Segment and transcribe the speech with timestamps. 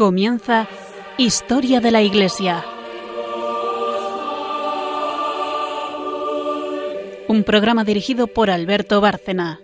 [0.00, 0.66] Comienza
[1.18, 2.64] Historia de la Iglesia.
[7.28, 9.60] Un programa dirigido por Alberto Bárcena.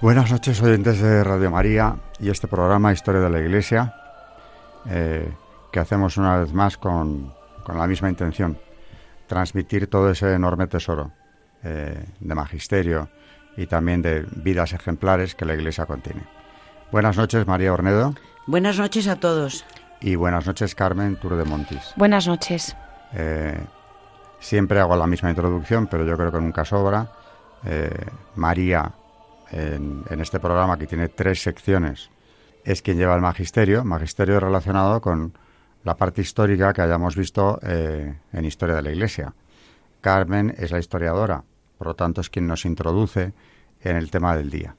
[0.00, 3.94] Buenas noches, oyentes de Radio María y este programa Historia de la Iglesia,
[4.88, 5.32] eh,
[5.70, 8.58] que hacemos una vez más con, con la misma intención,
[9.30, 11.12] transmitir todo ese enorme tesoro
[11.62, 13.08] eh, de magisterio
[13.56, 16.24] y también de vidas ejemplares que la Iglesia contiene.
[16.90, 18.12] Buenas noches, María Ornedo.
[18.48, 19.64] Buenas noches a todos.
[20.00, 21.92] Y buenas noches, Carmen Tour de Montis.
[21.94, 22.76] Buenas noches.
[23.12, 23.56] Eh,
[24.40, 27.12] siempre hago la misma introducción, pero yo creo que nunca sobra.
[27.64, 28.90] Eh, María,
[29.52, 32.10] en, en este programa que tiene tres secciones,
[32.64, 35.34] es quien lleva el magisterio, magisterio relacionado con
[35.84, 39.34] la parte histórica que hayamos visto eh, en Historia de la Iglesia.
[40.00, 41.44] Carmen es la historiadora,
[41.78, 43.32] por lo tanto es quien nos introduce
[43.80, 44.76] en el tema del día.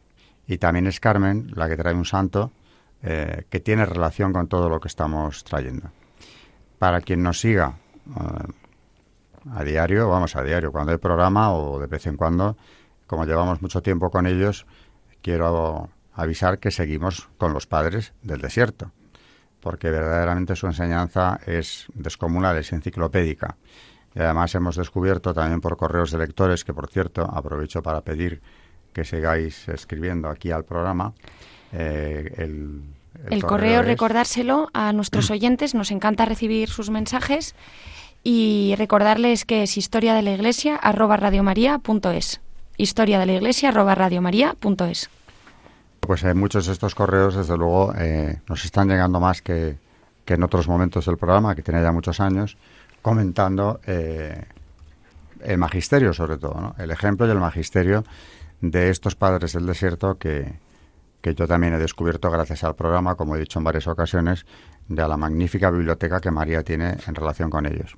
[0.47, 2.51] Y también es Carmen la que trae un santo
[3.03, 5.91] eh, que tiene relación con todo lo que estamos trayendo.
[6.77, 7.77] Para quien nos siga
[8.07, 12.57] eh, a diario, vamos a diario, cuando hay programa o de vez en cuando,
[13.07, 14.67] como llevamos mucho tiempo con ellos,
[15.21, 18.91] quiero avisar que seguimos con los padres del desierto
[19.61, 23.55] porque verdaderamente su enseñanza es descomunal, es enciclopédica.
[24.13, 28.41] Y además hemos descubierto también por correos de lectores, que por cierto aprovecho para pedir
[28.91, 31.13] que sigáis escribiendo aquí al programa.
[31.71, 32.81] Eh, el,
[33.29, 37.55] el, correo, recordárselo a nuestros oyentes, nos encanta recibir sus mensajes
[38.23, 42.41] y recordarles que es historia de la iglesia arroba radiomaria.es.
[42.77, 45.09] Historia de la iglesia arroba radiomaria.es.
[46.01, 49.77] Pues hay muchos de estos correos, desde luego, eh, nos están llegando más que,
[50.27, 52.57] en otros momentos del programa, que tiene ya muchos años,
[53.01, 54.45] comentando eh,
[55.41, 56.75] el magisterio, sobre todo, ¿no?
[56.77, 58.05] el ejemplo y el magisterio
[58.61, 60.53] de estos padres del desierto que,
[61.21, 64.45] que yo también he descubierto gracias al programa, como he dicho en varias ocasiones,
[64.87, 67.97] de la magnífica biblioteca que María tiene en relación con ellos.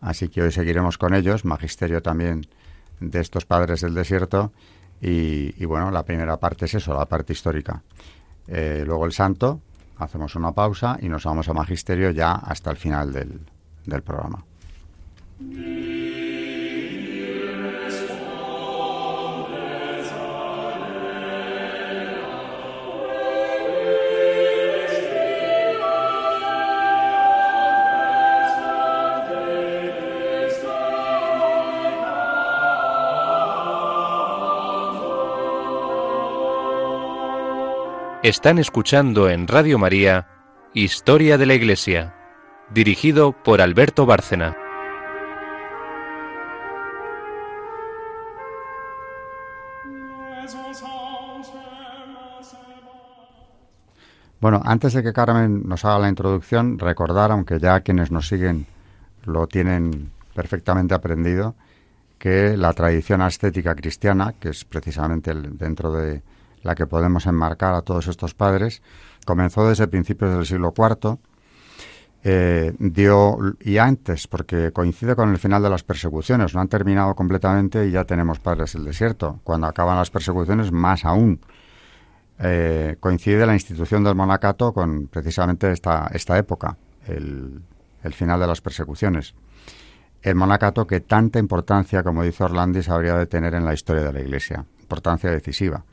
[0.00, 2.46] Así que hoy seguiremos con ellos, magisterio también
[3.00, 4.52] de estos padres del desierto,
[5.00, 7.82] y, bueno, la primera parte es eso, la parte histórica.
[8.46, 9.60] Eh, luego el santo,
[9.98, 13.40] hacemos una pausa y nos vamos a magisterio ya hasta el final del,
[13.84, 14.44] del programa.
[38.24, 40.26] Están escuchando en Radio María
[40.72, 42.14] Historia de la Iglesia,
[42.70, 44.56] dirigido por Alberto Bárcena.
[54.40, 58.64] Bueno, antes de que Carmen nos haga la introducción, recordar, aunque ya quienes nos siguen
[59.26, 61.56] lo tienen perfectamente aprendido,
[62.18, 66.22] que la tradición ascética cristiana, que es precisamente el, dentro de
[66.64, 68.82] la que podemos enmarcar a todos estos padres,
[69.24, 71.18] comenzó desde principios del siglo IV,
[72.26, 77.14] eh, dio y antes, porque coincide con el final de las persecuciones, no han terminado
[77.14, 79.40] completamente y ya tenemos padres del desierto.
[79.44, 81.40] Cuando acaban las persecuciones, más aún.
[82.38, 86.76] Eh, coincide la institución del monacato con precisamente esta, esta época,
[87.06, 87.60] el,
[88.02, 89.34] el final de las persecuciones.
[90.22, 94.12] El monacato que tanta importancia, como dice Orlandis, habría de tener en la historia de
[94.14, 95.84] la Iglesia, importancia decisiva.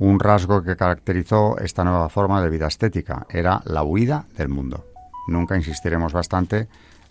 [0.00, 4.86] Un rasgo que caracterizó esta nueva forma de vida estética era la huida del mundo.
[5.28, 6.68] Nunca insistiremos bastante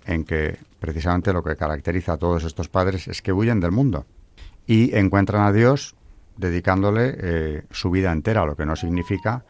[0.08, 4.08] en que precisamente lo que caracteriza a todos estos padres es que huyen del mundo
[4.66, 5.96] y encuentran a Dios
[6.36, 9.46] dedicándole eh, su vida entera, lo que no significa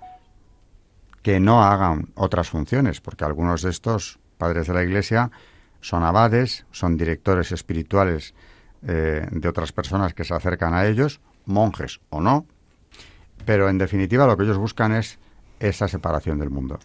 [1.21, 5.31] que no hagan otras funciones, porque algunos de estos padres de la Iglesia
[5.79, 8.33] son abades, son directores espirituales
[8.85, 12.45] eh, de otras personas que se acercan a ellos, monjes o no,
[13.45, 15.19] pero en definitiva lo que ellos buscan es
[15.59, 16.79] esa separación del mundo.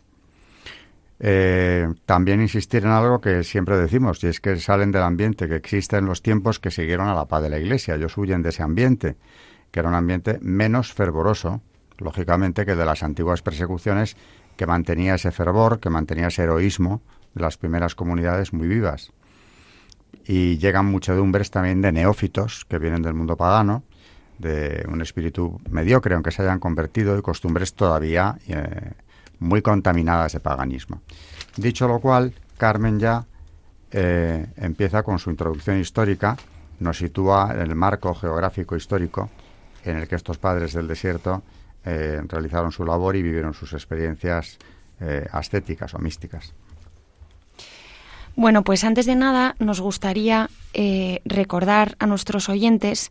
[1.20, 5.56] Eh, también insistir en algo que siempre decimos, y es que salen del ambiente que
[5.56, 7.94] existe en los tiempos que siguieron a la paz de la Iglesia.
[7.94, 9.16] Ellos huyen de ese ambiente,
[9.70, 11.62] que era un ambiente menos fervoroso,
[11.98, 14.16] lógicamente, que de las antiguas persecuciones,
[14.56, 17.00] que mantenía ese fervor, que mantenía ese heroísmo
[17.34, 19.12] de las primeras comunidades muy vivas.
[20.26, 23.84] Y llegan muchedumbres también de neófitos que vienen del mundo pagano,
[24.38, 28.92] de un espíritu mediocre, aunque se hayan convertido, y costumbres todavía eh,
[29.38, 31.00] muy contaminadas de paganismo.
[31.56, 33.24] Dicho lo cual, Carmen ya
[33.90, 36.36] eh, empieza con su introducción histórica,
[36.80, 39.30] nos sitúa en el marco geográfico histórico
[39.84, 41.42] en el que estos padres del desierto
[41.84, 44.58] eh, realizaron su labor y vivieron sus experiencias
[45.32, 46.54] ascéticas o místicas.
[48.36, 50.48] Bueno, pues antes de nada nos gustaría
[51.26, 53.10] recordar a nuestros oyentes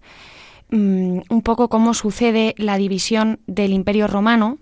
[0.69, 4.59] mm, un poco cómo sucede la división del Imperio Romano.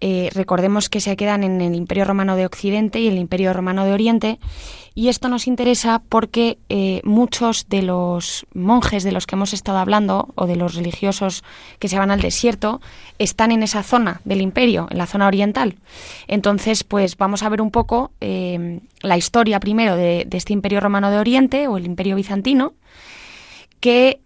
[0.00, 3.84] Eh, recordemos que se quedan en el Imperio Romano de Occidente y el Imperio Romano
[3.84, 4.38] de Oriente,
[4.98, 9.78] y esto nos interesa porque eh, muchos de los monjes de los que hemos estado
[9.78, 11.44] hablando, o de los religiosos
[11.78, 12.80] que se van al desierto,
[13.20, 15.76] están en esa zona del imperio, en la zona oriental.
[16.26, 20.80] Entonces, pues vamos a ver un poco eh, la historia primero de, de, este Imperio
[20.80, 22.74] Romano de Oriente, o el Imperio Bizantino,
[23.80, 24.20] que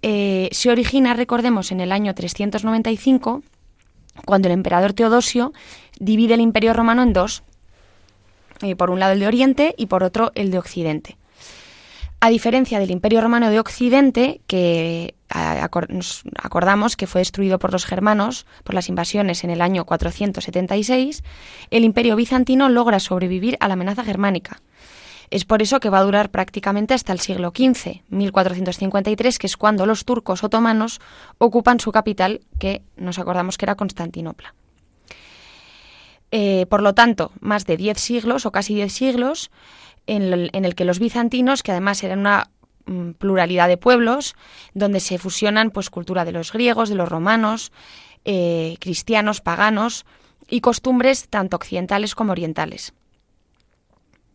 [0.53, 3.43] se origina, recordemos, en el año 395
[4.25, 5.53] cuando el emperador Teodosio
[5.99, 7.43] divide el imperio romano en dos,
[8.61, 11.17] eh, por un lado el de Oriente y por otro el de Occidente.
[12.21, 18.47] A diferencia del imperio romano de Occidente, que acordamos que fue destruido por los germanos
[18.63, 21.25] por las invasiones en el año 476,
[21.71, 24.63] el imperio bizantino logra sobrevivir a la amenaza germánica
[25.33, 29.57] es por eso que va a durar prácticamente hasta el siglo XV, 1453, que es
[29.57, 31.01] cuando los turcos otomanos
[31.39, 34.55] ocupan su capital, que nos acordamos que era Constantinopla.
[36.33, 39.51] Eh, por lo tanto, más de diez siglos o casi diez siglos
[40.07, 42.51] en el, que los bizantinos, que además eran una
[42.85, 44.37] mm, pluralidad de pueblos,
[44.75, 47.73] donde se fusionan pues cultura de los griegos, de los romanos,
[48.27, 50.05] eh, cristianos, paganos
[50.51, 52.93] y costumbres tanto occidentales como orientales.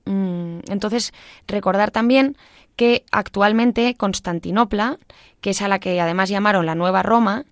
[0.08, 1.14] Mm, entonces,
[1.48, 2.38] recordar también
[2.78, 4.98] que actualmente Constantinopla,
[5.42, 7.44] que es a la que además llamaron la Nueva Roma,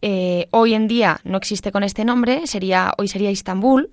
[0.00, 2.42] eh, hoy en día no existe con este nombre,
[2.98, 3.90] hoy sería Istambul,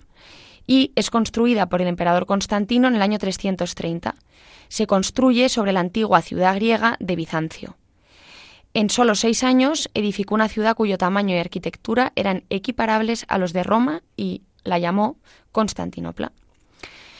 [0.65, 4.15] y es construida por el emperador Constantino en el año 330.
[4.69, 7.75] Se construye sobre la antigua ciudad griega de Bizancio.
[8.73, 13.51] En solo seis años edificó una ciudad cuyo tamaño y arquitectura eran equiparables a los
[13.51, 15.17] de Roma y la llamó
[15.51, 16.31] Constantinopla.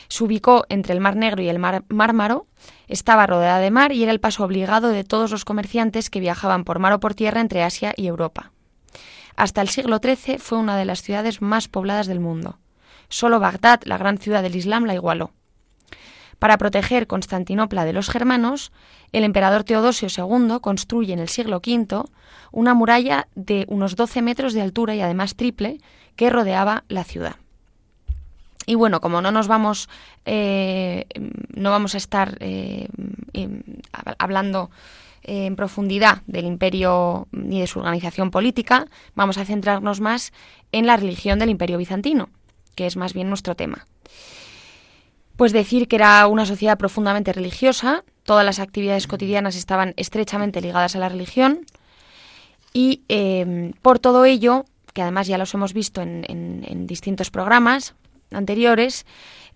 [0.09, 2.47] Se ubicó entre el Mar Negro y el Mar Mármaro,
[2.87, 6.63] estaba rodeada de mar y era el paso obligado de todos los comerciantes que viajaban
[6.63, 8.51] por mar o por tierra entre Asia y Europa.
[9.35, 12.57] Hasta el siglo XIII fue una de las ciudades más pobladas del mundo.
[13.07, 15.31] Solo Bagdad, la gran ciudad del Islam, la igualó.
[16.39, 18.71] Para proteger Constantinopla de los germanos,
[19.11, 22.03] el emperador Teodosio II construye en el siglo V
[22.51, 25.79] una muralla de unos 12 metros de altura y además triple
[26.15, 27.35] que rodeaba la ciudad.
[28.69, 29.89] Y bueno, como no nos vamos,
[30.25, 31.07] eh,
[31.55, 32.87] no vamos a estar eh,
[34.19, 34.69] hablando
[35.23, 38.85] eh, en profundidad del imperio ni de su organización política,
[39.15, 40.33] vamos a centrarnos más
[40.71, 42.29] en la religión del imperio bizantino,
[42.75, 43.87] que es más bien nuestro tema.
[45.35, 50.95] Pues decir que era una sociedad profundamente religiosa, todas las actividades cotidianas estaban estrechamente ligadas
[50.95, 51.61] a la religión
[52.71, 53.01] y
[53.81, 57.95] por todo ello, que además ya los hemos visto en distintos programas,
[58.31, 59.05] anteriores,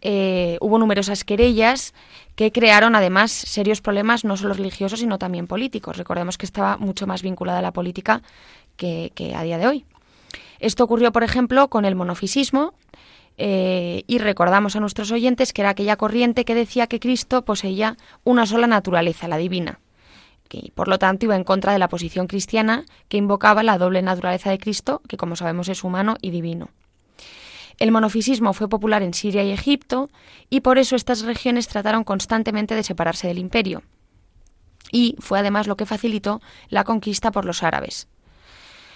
[0.02, 1.94] eh, hubo numerosas querellas
[2.36, 5.98] que crearon además serios problemas no solo religiosos sino también políticos.
[5.98, 8.22] Recordemos que estaba mucho más vinculada a la política
[8.76, 9.86] que, a día de hoy.
[10.60, 12.74] Esto ocurrió, por ejemplo, con el monofisismo
[13.38, 17.98] eh, y recordamos a nuestros oyentes que era aquella corriente que decía que Cristo poseía
[18.24, 19.80] una sola naturaleza, la divina,
[20.54, 24.02] y por lo tanto iba en contra de la posición cristiana que invocaba la doble
[24.02, 26.70] naturaleza de Cristo, que como sabemos es humano y divino.
[27.84, 30.10] El monofisismo fue popular en Siria y Egipto
[30.50, 33.84] y por eso estas regiones trataron constantemente de separarse del imperio.
[34.90, 38.08] Y fue además lo que facilitó la conquista por los árabes.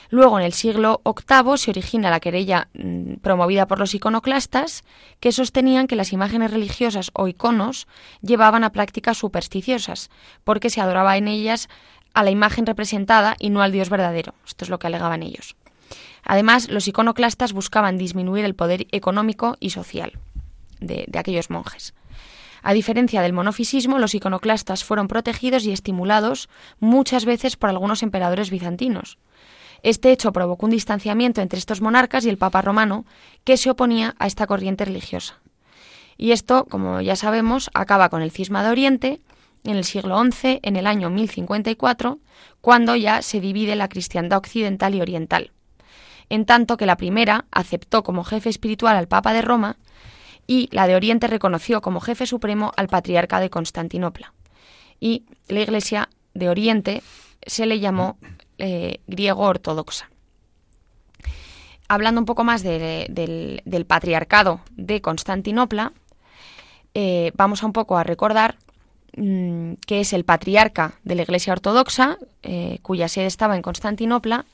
[0.09, 4.85] Luego, en el siglo VIII, se origina la querella mm, promovida por los iconoclastas,
[5.19, 7.89] que sostenían que las imágenes religiosas o iconos
[8.21, 10.09] llevaban a prácticas supersticiosas,
[10.45, 11.67] porque se adoraba en ellas
[12.13, 14.33] a la imagen representada y no al Dios verdadero.
[14.45, 15.56] Esto es lo que alegaban ellos.
[16.29, 20.19] Además, los iconoclastas buscaban disminuir el poder económico y social
[20.81, 21.93] de, aquellos monjes.
[22.61, 26.49] A diferencia del monofisismo, los iconoclastas fueron protegidos y estimulados
[26.81, 29.17] muchas veces por algunos emperadores bizantinos.
[29.83, 33.05] Este hecho provocó un distanciamiento entre estos monarcas y el Papa romano,
[33.45, 35.39] que se oponía a esta corriente religiosa.
[36.17, 39.21] Y esto, como ya sabemos, acaba con el cisma de Oriente
[39.63, 42.19] en el siglo XI, en el año 1054,
[42.59, 45.51] cuando ya se divide la cristiandad occidental y oriental
[46.29, 49.77] en tanto que la primera aceptó como jefe espiritual al Papa de Roma
[50.47, 54.33] y la de Oriente reconoció como jefe supremo al patriarca de Constantinopla.
[54.99, 57.03] Y la Iglesia de Oriente
[57.45, 58.17] se le llamó
[58.57, 60.09] eh, griego ortodoxa.
[61.89, 65.93] Hablando un poco más del, patriarcado de Constantinopla,
[66.93, 68.57] eh, vamos a un poco a recordar
[69.15, 74.45] mm, que es el patriarca de la Iglesia Ortodoxa, eh, cuya sede estaba en Constantinopla,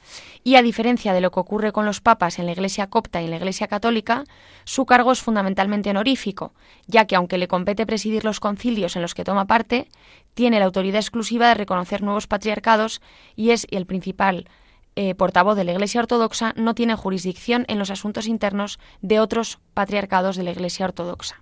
[0.44, 3.26] y a diferencia de lo que ocurre con los papas en la Iglesia copta y
[3.26, 4.24] en la Iglesia católica,
[4.66, 6.54] su cargo es fundamentalmente honorífico,
[6.88, 9.88] ya que aunque le compete presidir los concilios en los que toma parte,
[10.34, 13.02] tiene la autoridad exclusiva de reconocer nuevos patriarcados
[13.36, 14.48] y es el principal
[14.96, 19.60] eh, portavoz de la Iglesia Ortodoxa, no tiene jurisdicción en los asuntos internos de otros
[19.74, 21.42] patriarcados de la Iglesia Ortodoxa.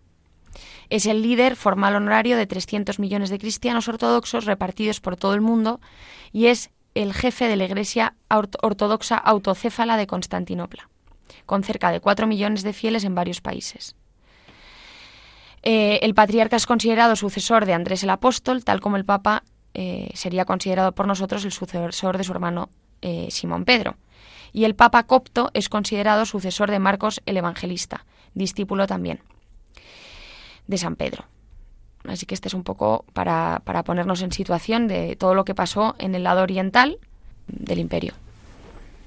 [0.90, 5.42] Es el líder formal honorario de 300 millones de cristianos ortodoxos repartidos por todo el
[5.42, 5.80] mundo
[6.32, 10.90] y es el jefe de la Iglesia Ortodoxa Autocéfala de Constantinopla,
[11.46, 13.96] con cerca de 4 millones de fieles en varios países.
[15.64, 19.44] Eh, el patriarca es considerado sucesor de Andrés el Apóstol, tal como el Papa
[19.74, 22.70] eh, sería considerado por nosotros el sucesor de su hermano
[23.02, 23.96] eh, Simón Pedro.
[24.54, 29.22] Y el Papa copto es considerado sucesor de Marcos el Evangelista, discípulo también
[30.68, 31.26] de San Pedro.
[32.08, 35.56] Así que este es un poco para, para ponernos en situación de todo lo que
[35.56, 36.98] pasó en el lado oriental
[37.48, 38.14] del imperio.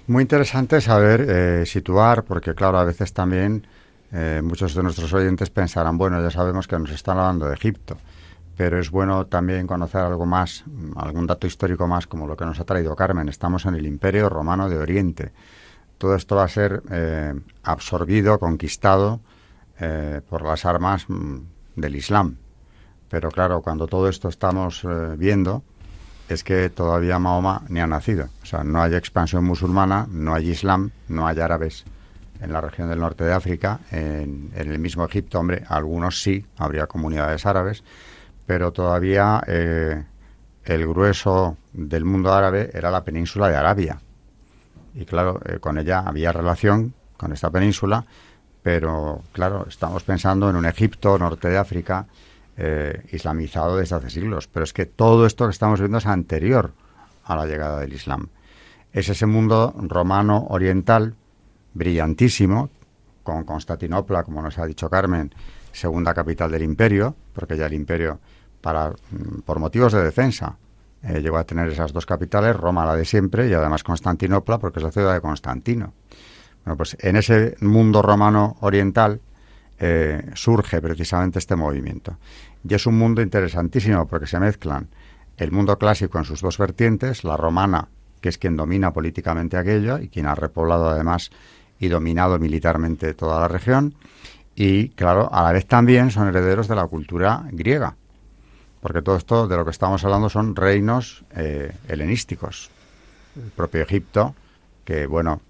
[0.06, 3.66] Muy interesante saber eh, situar, porque claro, a veces también
[4.12, 7.96] eh, muchos de nuestros oyentes pensarán, bueno, ya sabemos que nos están hablando de Egipto,
[8.54, 10.64] pero es bueno también conocer algo más,
[10.96, 13.30] algún dato histórico más, como lo que nos ha traído Carmen.
[13.30, 15.32] Estamos en el Imperio Romano de Oriente.
[15.96, 17.32] Todo esto va a ser eh,
[17.62, 19.20] absorbido, conquistado
[20.28, 21.38] por las armas mm,
[21.74, 22.36] del Islam.
[23.14, 25.62] Pero claro, cuando todo esto estamos eh, viendo,
[26.28, 28.28] es que todavía Mahoma ni ha nacido.
[28.42, 31.84] O sea, no hay expansión musulmana, no hay Islam, no hay árabes
[32.40, 36.88] en la región del norte de África, en, el mismo Egipto, hombre, algunos sí, habría
[36.88, 37.84] comunidades árabes,
[38.46, 40.02] pero todavía eh,
[40.64, 44.00] el grueso del mundo árabe era la península de Arabia.
[44.92, 48.04] Y claro, eh, con ella había relación con esta península,
[48.60, 52.08] pero claro, estamos pensando en un Egipto, norte de África,
[52.56, 54.48] eh, islamizado desde hace siglos.
[54.48, 56.72] Pero es que todo esto que estamos viendo es anterior
[57.24, 58.28] a la llegada del Islam.
[58.92, 61.14] Es ese mundo romano oriental
[61.72, 62.70] brillantísimo,
[63.22, 65.34] con Constantinopla, como nos ha dicho Carmen,
[65.72, 68.20] segunda capital del imperio, porque ya el imperio,
[68.60, 70.56] para, mm, por motivos de defensa,
[71.02, 74.78] eh, llegó a tener esas dos capitales, Roma la de siempre y además Constantinopla, porque
[74.78, 75.92] es la ciudad de Constantino.
[76.64, 79.20] Bueno, pues en ese mundo romano oriental,
[79.78, 82.16] eh, surge precisamente este movimiento.
[82.68, 84.88] Y es un mundo interesantísimo porque se mezclan
[85.36, 87.88] el mundo clásico en sus dos vertientes, la romana,
[88.20, 91.30] que es quien domina políticamente aquello y quien ha repoblado además
[91.78, 93.94] y dominado militarmente toda la región,
[94.54, 97.96] y claro, a la vez también son herederos de la cultura griega,
[98.80, 102.70] porque todo esto de lo que estamos hablando son reinos eh, helenísticos.
[103.36, 104.34] El propio Egipto,
[104.84, 105.40] que bueno,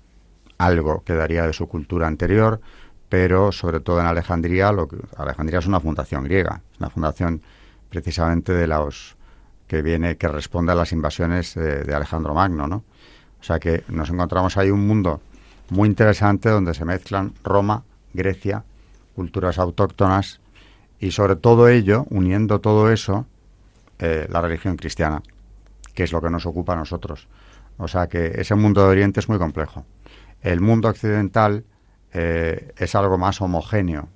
[0.56, 2.60] algo quedaría de su cultura anterior,
[3.14, 7.42] pero sobre todo en Alejandría, lo que, Alejandría es una fundación griega, es una fundación
[7.88, 9.14] precisamente de los
[9.68, 12.82] que viene, que responde a las invasiones de, Alejandro Magno, ¿no?
[13.40, 15.20] O sea que nos encontramos ahí un mundo
[15.70, 18.64] muy interesante donde se mezclan Roma, Grecia,
[19.14, 20.40] culturas autóctonas
[20.98, 23.26] y sobre todo ello, uniendo todo eso,
[24.00, 25.22] eh, la religión cristiana,
[25.94, 27.28] que es lo que nos ocupa a nosotros.
[27.76, 29.86] O sea que ese mundo de Oriente es muy complejo.
[30.42, 31.62] El mundo occidental
[32.14, 34.08] eh, es algo más homogéneo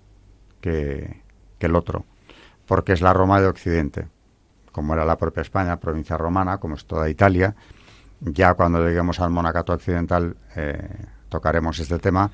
[0.61, 1.23] que,
[1.59, 2.05] el otro,
[2.67, 4.07] porque es la Roma de Occidente,
[4.71, 7.57] como era la propia España, provincia romana, como es toda Italia.
[8.21, 10.89] Ya cuando lleguemos al monacato occidental eh,
[11.29, 12.31] tocaremos este tema,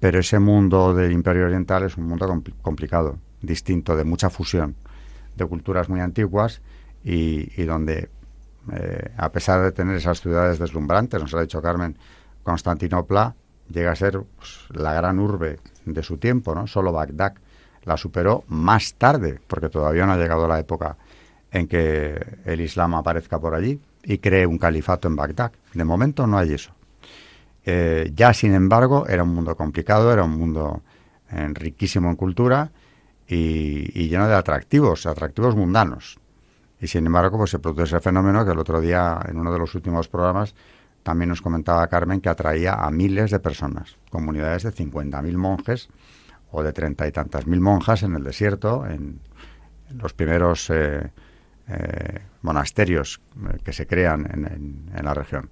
[0.00, 4.74] pero ese mundo del Imperio Oriental es un mundo complicado, distinto, de mucha fusión
[5.36, 6.62] de culturas muy antiguas
[7.04, 8.10] y, donde,
[8.72, 11.96] eh, a pesar de tener esas ciudades deslumbrantes, nos ha dicho Carmen,
[12.42, 13.36] Constantinopla
[13.70, 16.66] llega a ser pues, la gran urbe de su tiempo, ¿no?
[16.66, 17.34] Solo Bagdad
[17.84, 20.96] la superó más tarde, porque todavía no ha llegado la época
[21.52, 25.52] en que el Islam aparezca por allí y cree un califato en Bagdad.
[25.72, 26.72] De momento no hay eso.
[27.64, 30.82] Eh, ya, sin embargo, era un mundo complicado, era un mundo
[31.30, 32.70] eh, riquísimo en cultura
[33.26, 36.18] y, y, lleno de atractivos, atractivos mundanos.
[36.80, 39.58] Y sin embargo, pues se produce ese fenómeno que el otro día, en uno de
[39.58, 40.54] los últimos programas,
[41.06, 45.88] también nos comentaba Carmen que atraía a miles de personas, comunidades de 50.000 monjes
[46.50, 49.20] o de treinta y tantas mil monjas en el desierto, en,
[49.90, 51.12] los primeros eh,
[51.68, 55.48] eh, monasterios eh, que se crean en, en, la región.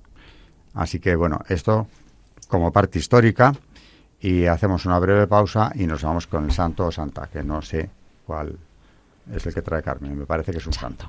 [0.73, 1.87] Así que bueno, esto
[2.49, 3.54] como parte histórica
[4.18, 7.62] y hacemos una breve pausa y nos vamos con el santo o santa, que no
[7.62, 7.88] sé
[8.26, 8.58] cuál
[9.32, 11.08] es el que trae Carmen, me parece que es un santo.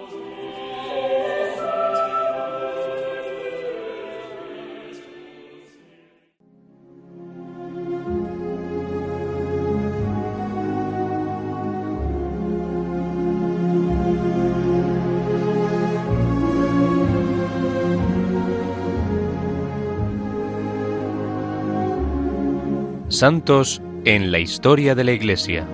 [23.21, 25.67] Santos en la historia de la Iglesia.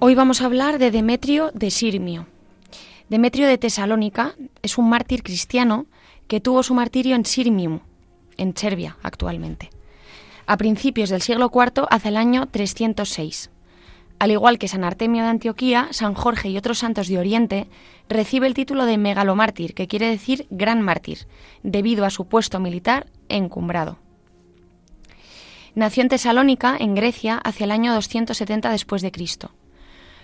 [0.00, 2.26] Hoy vamos a hablar de Demetrio de Sirmio.
[3.08, 5.86] Demetrio de Tesalónica es un mártir cristiano
[6.28, 7.80] que tuvo su martirio en Sirmium,
[8.36, 9.70] en Serbia actualmente,
[10.46, 13.48] a principios del siglo IV hacia el año 306.
[14.18, 17.68] Al igual que San Artemio de Antioquía, San Jorge y otros santos de Oriente,
[18.08, 21.26] recibe el título de megalomártir, que quiere decir gran mártir,
[21.62, 23.98] debido a su puesto militar encumbrado.
[25.74, 29.50] Nació en Tesalónica, en Grecia, hacia el año 270 después de Cristo.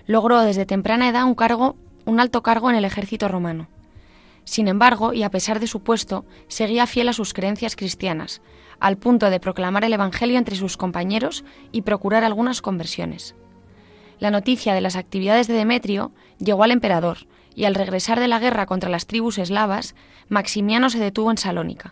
[0.07, 3.69] Logró desde temprana edad un cargo, un alto cargo en el ejército romano.
[4.45, 8.41] Sin embargo, y a pesar de su puesto, seguía fiel a sus creencias cristianas,
[8.81, 13.37] al punto de proclamar el Evangelio entre sus compañeros y procurar algunas conversiones.
[14.23, 17.27] La noticia de las actividades de Demetrio llegó al emperador,
[17.57, 19.97] y al regresar de la guerra contra las tribus eslavas,
[20.29, 21.91] Maximiano se detuvo en Salónica.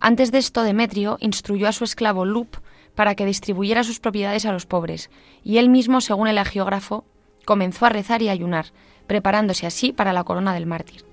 [0.00, 2.56] Antes de esto, Demetrio instruyó a su esclavo Lup
[2.94, 5.10] para que distribuyera sus propiedades a los pobres,
[5.44, 7.04] y él mismo, según el agiógrafo,
[7.44, 8.72] comenzó a rezar y ayunar,
[9.06, 11.04] preparándose así para la corona del mártir.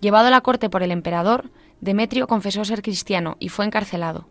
[0.00, 4.26] Llevado a la corte por el emperador, Demetrio confesó ser cristiano y fue encarcelado.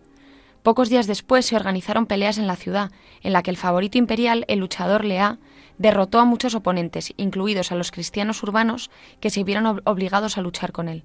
[0.64, 4.46] Pocos días después se organizaron peleas en la ciudad, en la que el favorito imperial,
[4.48, 5.40] el luchador Lea,
[5.80, 10.72] derrotó a muchos oponentes, incluidos a los cristianos urbanos, que se vieron obligados a luchar
[10.72, 11.04] con él.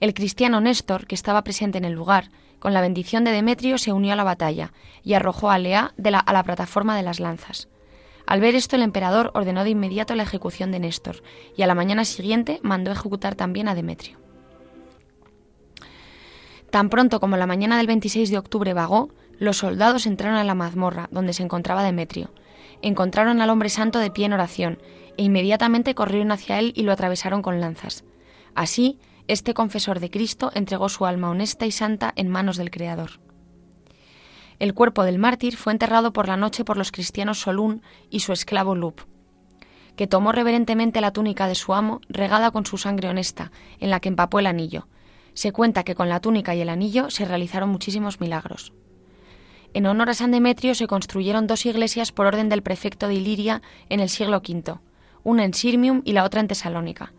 [0.00, 3.92] El cristiano Néstor, que estaba presente en el lugar, con la bendición de Demetrio se
[3.92, 7.68] unió a la batalla y arrojó a Lea a la plataforma de las lanzas.
[8.26, 11.22] Al ver esto, el emperador ordenó de inmediato la ejecución de Néstor,
[11.56, 14.25] y a la mañana siguiente mandó ejecutar también a Demetrio.
[16.76, 19.08] Tan pronto como la mañana del 26 de octubre vagó,
[19.38, 22.30] los soldados entraron a la mazmorra donde se encontraba Demetrio.
[22.82, 24.78] Encontraron al hombre santo de pie en oración
[25.16, 28.04] e inmediatamente corrieron hacia él y lo atravesaron con lanzas.
[28.54, 33.20] Así, este confesor de Cristo entregó su alma honesta y santa en manos del Creador.
[34.58, 38.34] El cuerpo del mártir fue enterrado por la noche por los cristianos Solún y su
[38.34, 39.00] esclavo Lup,
[39.96, 44.00] que tomó reverentemente la túnica de su amo, regada con su sangre honesta, en la
[44.00, 44.88] que empapó el anillo,
[45.36, 48.72] se cuenta que con la túnica y el anillo se realizaron muchísimos milagros.
[49.74, 53.60] En honor a San Demetrio se construyeron dos iglesias por orden del prefecto de Iliria
[53.90, 54.78] en el siglo V,
[55.24, 57.12] una en Sirmium y la otra en Tesalónica.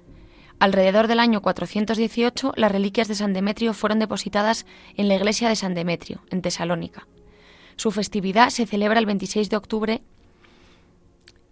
[0.57, 5.55] Alrededor del año 418, las reliquias de San Demetrio fueron depositadas en la iglesia de
[5.55, 7.07] San Demetrio, en Tesalónica.
[7.75, 10.01] Su festividad se celebra el 26 de octubre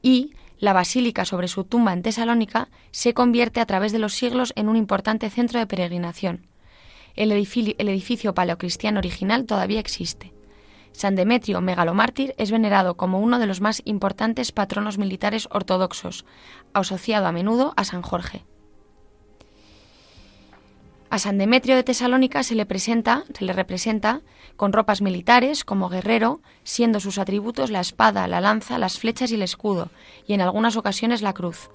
[0.02, 4.52] y la basílica sobre su tumba en Tesalónica se convierte a través de los siglos
[4.56, 6.48] en un importante centro de peregrinación.
[7.16, 10.34] El edificio, paleocristiano original todavía existe.
[10.92, 16.26] San Demetrio, megalomártir, es venerado como uno de los más importantes patronos militares ortodoxos,
[16.74, 18.46] asociado a menudo a San Jorge.
[21.10, 24.22] A San Demetrio de Tesalónica se le, presenta, se le representa
[24.58, 29.36] con ropas militares como guerrero, siendo sus atributos la espada, la lanza, las flechas y
[29.36, 29.92] el escudo,
[30.28, 31.70] y en algunas ocasiones la cruz.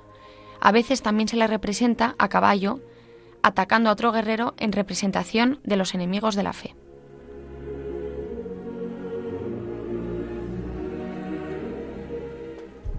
[0.60, 2.80] A veces también se le representa a caballo,
[3.42, 6.74] atacando a otro guerrero en representación de los enemigos de la fe.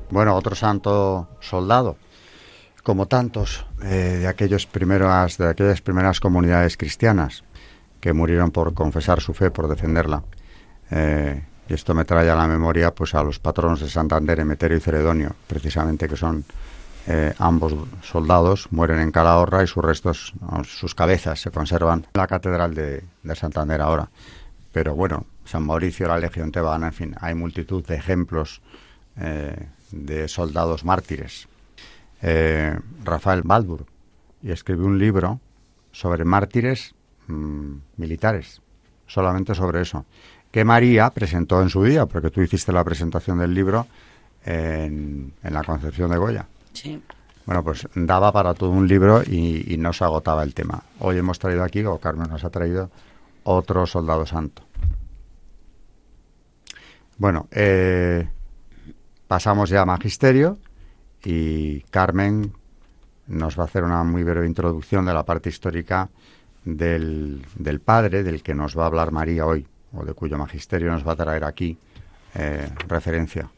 [0.09, 1.95] Bueno, otro santo soldado,
[2.83, 7.45] como tantos eh, de, aquellos primeras, de aquellas primeras comunidades cristianas
[8.01, 10.23] que murieron por confesar su fe, por defenderla.
[10.89, 14.77] Eh, y esto me trae a la memoria pues a los patronos de Santander, Emeterio
[14.77, 16.43] y Ceredonio, precisamente que son
[17.07, 20.33] eh, ambos soldados mueren en Calahorra y sus restos,
[20.65, 23.03] sus cabezas se conservan en la Catedral de,
[23.35, 24.09] Santander ahora.
[24.71, 28.61] Pero bueno, San Mauricio, la Legión Tebana, en fin, hay multitud de ejemplos
[29.17, 31.47] eh, de soldados mártires.
[32.21, 33.85] Eh, Rafael Baldur
[34.43, 35.39] y escribió un libro
[35.91, 36.93] sobre mártires
[37.27, 38.61] mm, militares,
[39.07, 40.05] solamente sobre eso,
[40.51, 43.87] que María presentó en su día, porque tú hiciste la presentación del libro
[44.45, 46.45] en, en la Concepción de Goya.
[47.45, 50.83] Bueno, pues daba para todo un libro y, no se agotaba el tema.
[50.99, 52.91] Hoy hemos traído aquí, o Carmen nos ha traído,
[53.43, 54.63] otro soldado santo.
[57.17, 58.27] Bueno, eh,
[59.27, 60.59] pasamos ya a Magisterio
[61.23, 62.53] y Carmen
[63.27, 66.09] nos va a hacer una muy breve introducción de la parte histórica
[66.63, 70.91] del, del Padre, del que nos va a hablar María hoy, o de cuyo magisterio
[70.91, 71.77] nos va a traer aquí
[72.35, 73.49] eh, referencia.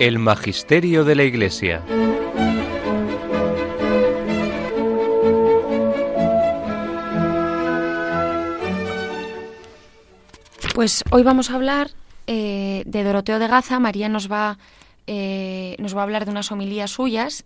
[0.00, 1.82] El Magisterio de la Iglesia.
[10.74, 11.90] Pues hoy vamos a hablar
[12.26, 13.78] eh, de Doroteo de Gaza.
[13.78, 14.56] María nos va,
[15.06, 17.44] eh, nos va a hablar de unas homilías suyas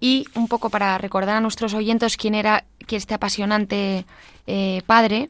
[0.00, 4.06] y un poco para recordar a nuestros oyentes quién era que este apasionante
[4.46, 5.28] eh, padre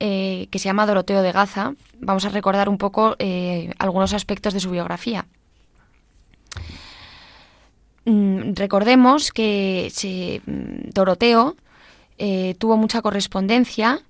[0.00, 1.74] que se llama Doroteo de Gaza.
[2.00, 3.16] Vamos a recordar un poco
[3.78, 5.26] algunos aspectos de su biografía.
[8.04, 9.90] Mm, recordemos que
[10.46, 11.56] mm, Doroteo
[12.58, 14.02] tuvo mucha correspondencia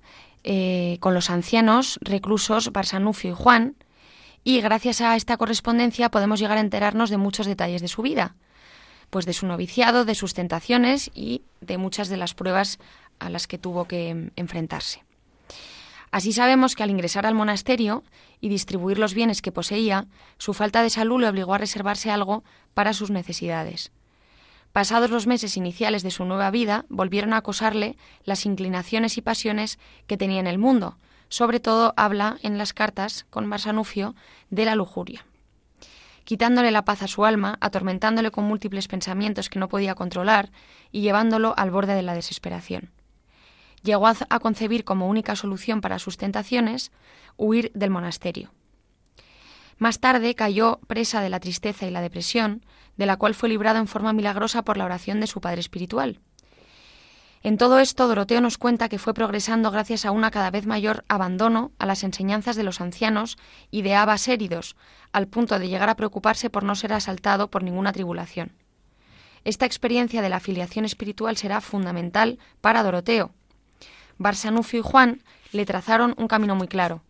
[0.43, 3.75] eh, con los ancianos reclusos Barsanufio y Juan,
[4.43, 8.33] y gracias a esta correspondencia podemos llegar a enterarnos de muchos detalles de su vida,
[9.11, 12.79] pues de su noviciado, de sus tentaciones y de muchas de las pruebas
[13.19, 15.03] a las que tuvo que enfrentarse.
[16.09, 18.03] Así sabemos que al ingresar al monasterio
[18.41, 22.43] y distribuir los bienes que poseía, su falta de salud le obligó a reservarse algo
[22.73, 23.91] para sus necesidades.
[24.73, 29.79] Pasados los meses iniciales de su nueva vida, volvieron a acosarle las inclinaciones y pasiones
[30.07, 30.97] que tenía en el mundo.
[31.27, 34.15] Sobre todo habla en las cartas con Marsanufio
[34.49, 35.25] de la lujuria.
[36.23, 40.51] Quitándole la paz a su alma, atormentándole con múltiples pensamientos que no podía controlar
[40.91, 42.91] y llevándolo al borde de la desesperación.
[43.83, 46.91] Llegó a concebir como única solución para sus tentaciones
[47.37, 48.51] huir del monasterio.
[49.77, 52.63] Más tarde cayó presa de la tristeza y la depresión,
[52.97, 56.19] de la cual fue librado en forma milagrosa por la oración de su padre espiritual.
[57.43, 61.03] En todo esto, Doroteo nos cuenta que fue progresando gracias a una cada vez mayor
[61.07, 63.37] abandono a las enseñanzas de los ancianos
[63.71, 64.75] y de abas éridos,
[65.11, 68.51] al punto de llegar a preocuparse por no ser asaltado por ninguna tribulación.
[69.43, 73.31] Esta experiencia de la afiliación espiritual será fundamental para Doroteo.
[74.19, 77.01] Barsanufio y Juan le trazaron un camino muy claro,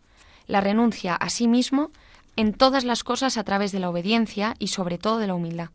[0.52, 1.90] la renuncia a sí mismo
[2.36, 5.70] en todas las cosas a través de la obediencia y sobre todo de la humildad.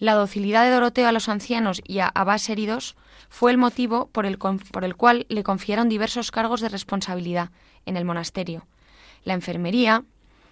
[0.00, 2.96] La docilidad de Doroteo a los ancianos y a abás heridos
[3.28, 7.50] fue el motivo por el, por el cual le confiaron diversos cargos de responsabilidad
[7.84, 8.66] en el monasterio.
[9.22, 10.02] La enfermería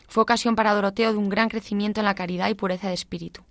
[0.07, 3.43] fue ocasión para Doroteo de un gran crecimiento en la caridad y pureza de espíritu.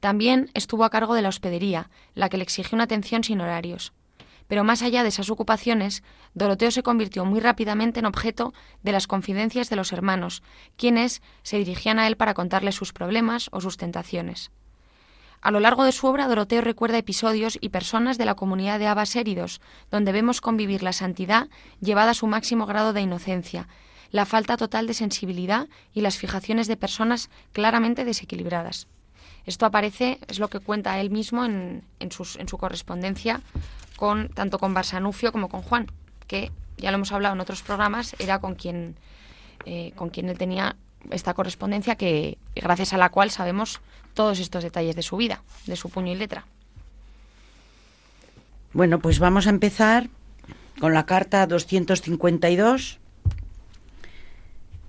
[0.00, 3.94] También estuvo a cargo de la hospedería, la que le exigió una atención sin horarios.
[4.48, 6.02] Pero más allá de esas ocupaciones,
[6.34, 10.42] Doroteo se convirtió muy rápidamente en objeto de las confidencias de los hermanos,
[10.76, 14.50] quienes se dirigían a él para contarle sus problemas o sus tentaciones.
[15.40, 18.88] A lo largo de su obra, Doroteo recuerda episodios y personas de la comunidad de
[18.88, 21.48] Abas héridos, donde vemos convivir la santidad
[21.80, 23.68] llevada a su máximo grado de inocencia,
[24.10, 28.88] la falta total de sensibilidad y las fijaciones de personas claramente desequilibradas.
[29.44, 33.40] Esto aparece, es lo que cuenta él mismo en, en su correspondencia
[33.98, 35.88] con tanto con Barsanufio como con Juan,
[36.28, 38.94] que ya lo hemos hablado en otros programas, era con quien,
[39.66, 40.76] eh, con quien él tenía
[41.10, 43.80] esta correspondencia que gracias a la cual sabemos
[44.14, 46.44] todos estos detalles de su vida, de su puño y letra.
[48.72, 50.08] Bueno, pues vamos a empezar
[50.78, 52.98] con la carta 252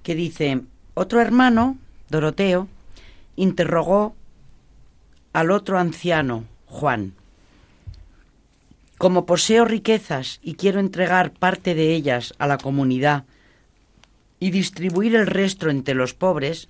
[0.03, 0.61] que dice,
[0.93, 1.77] otro hermano,
[2.09, 2.67] Doroteo,
[3.35, 4.15] interrogó
[5.33, 7.13] al otro anciano, Juan,
[8.99, 13.23] como poseo riquezas y quiero entregar parte de ellas a la comunidad
[14.41, 16.67] y distribuir el resto entre los pobres,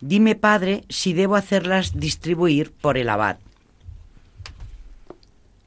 [0.00, 3.38] dime, Padre, si debo hacerlas distribuir por el abad.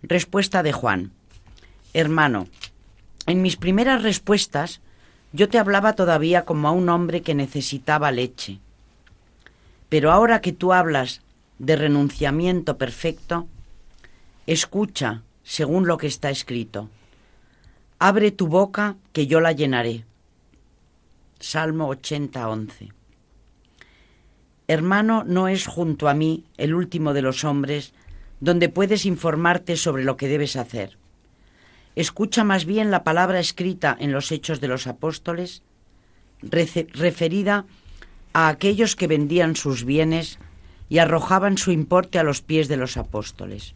[0.02, 1.12] Respuesta de Juan.
[1.94, 2.48] Hermano,
[3.28, 4.80] en mis primeras respuestas
[5.34, 8.60] yo te hablaba todavía como a un hombre que necesitaba leche.
[9.90, 11.20] Pero ahora que tú hablas
[11.60, 13.46] de renunciamiento perfecto,
[14.48, 16.90] escucha según lo que está escrito.
[18.00, 20.04] Abre tu boca, que yo la llenaré.
[21.40, 22.90] Salmo 80, 11.
[24.68, 27.94] Hermano, no es junto a mí, el último de los hombres,
[28.42, 30.98] donde puedes informarte sobre lo que debes hacer.
[31.96, 35.62] Escucha más bien la palabra escrita en los Hechos de los Apóstoles,
[36.42, 37.66] referida
[38.34, 40.40] a aquellos que vendían sus bienes
[40.90, 43.76] y arrojaban su importe a los pies de los apóstoles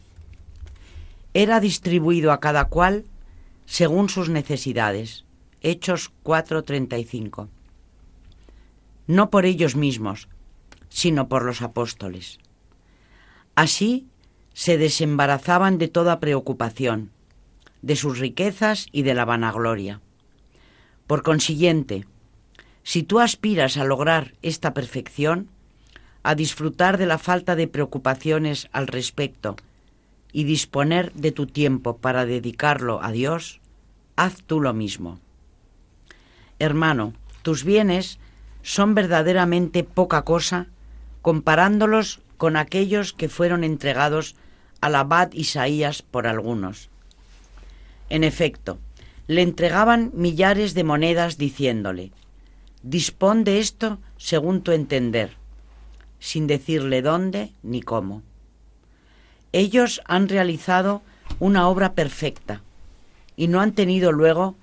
[1.33, 3.05] era distribuido a cada cual
[3.65, 5.25] según sus necesidades.
[5.61, 7.49] Hechos 4:35.
[9.07, 10.27] No por ellos mismos,
[10.89, 12.39] sino por los apóstoles.
[13.55, 14.07] Así
[14.53, 17.11] se desembarazaban de toda preocupación,
[17.81, 20.01] de sus riquezas y de la vanagloria.
[21.07, 22.05] Por consiguiente,
[22.83, 25.49] si tú aspiras a lograr esta perfección,
[26.23, 29.55] a disfrutar de la falta de preocupaciones al respecto
[30.31, 33.61] y disponer de tu tiempo para dedicarlo a Dios,
[34.15, 35.19] haz tú lo mismo.
[36.59, 38.19] Hermano, tus bienes
[38.61, 40.67] son verdaderamente poca cosa
[41.21, 44.35] comparándolos con aquellos que fueron entregados
[44.81, 46.89] al abad Isaías por algunos.
[48.09, 48.79] En efecto,
[49.27, 52.11] le entregaban millares de monedas diciéndole,
[52.81, 55.35] Dispón de esto según tu entender,
[56.19, 58.23] sin decirle dónde ni cómo.
[59.51, 61.01] Ellos han realizado
[61.39, 62.61] una obra perfecta
[63.35, 64.55] y no han tenido luego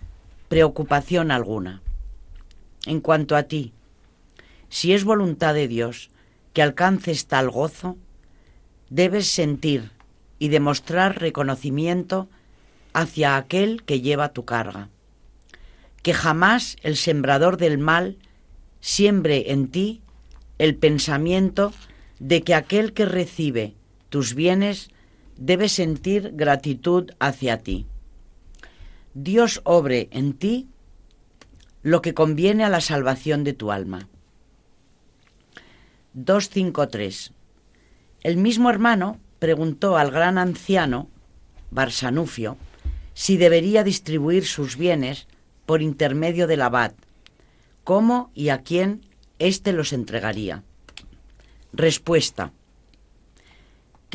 [0.49, 1.83] preocupación alguna.
[2.85, 3.72] En cuanto a ti,
[4.68, 6.11] si es voluntad de Dios
[6.53, 7.96] que alcances tal gozo,
[8.88, 9.90] debes sentir
[10.38, 12.29] y demostrar reconocimiento
[12.92, 14.88] hacia aquel que lleva tu carga.
[16.03, 18.18] Que jamás el sembrador del mal
[18.81, 20.01] siembre en ti
[20.59, 21.72] el pensamiento
[22.18, 23.75] de que aquel que recibe
[24.09, 24.90] tus bienes
[25.37, 27.87] debe sentir gratitud hacia ti.
[29.14, 30.69] Dios obre en ti
[31.83, 34.09] lo que conviene a la salvación de tu alma.
[36.14, 37.33] 253.
[38.23, 41.09] El mismo hermano preguntó al gran anciano,
[41.71, 42.57] Barsanufio,
[43.14, 45.27] si debería distribuir sus bienes
[45.64, 46.92] por intermedio del abad,
[47.85, 49.03] cómo y a quién
[49.38, 50.62] éste los entregaría.
[51.73, 52.53] Respuesta.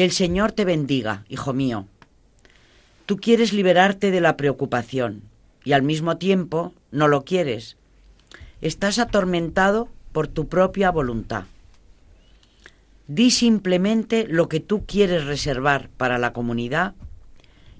[0.02, 1.86] El Señor te bendiga, hijo mío.
[3.06, 5.22] Tú quieres liberarte de la preocupación
[5.64, 7.78] y al mismo tiempo no lo quieres.
[8.62, 11.44] Estás atormentado por tu propia voluntad.
[13.06, 16.96] Di simplemente lo que tú quieres reservar para la comunidad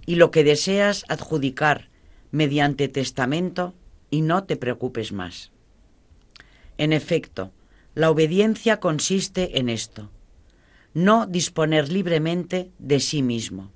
[0.06, 1.90] y lo que deseas adjudicar
[2.30, 3.74] mediante testamento
[4.12, 5.50] y no te preocupes más.
[6.78, 7.52] En efecto,
[7.96, 10.12] la obediencia consiste en esto,
[10.94, 13.72] no disponer libremente de sí mismo.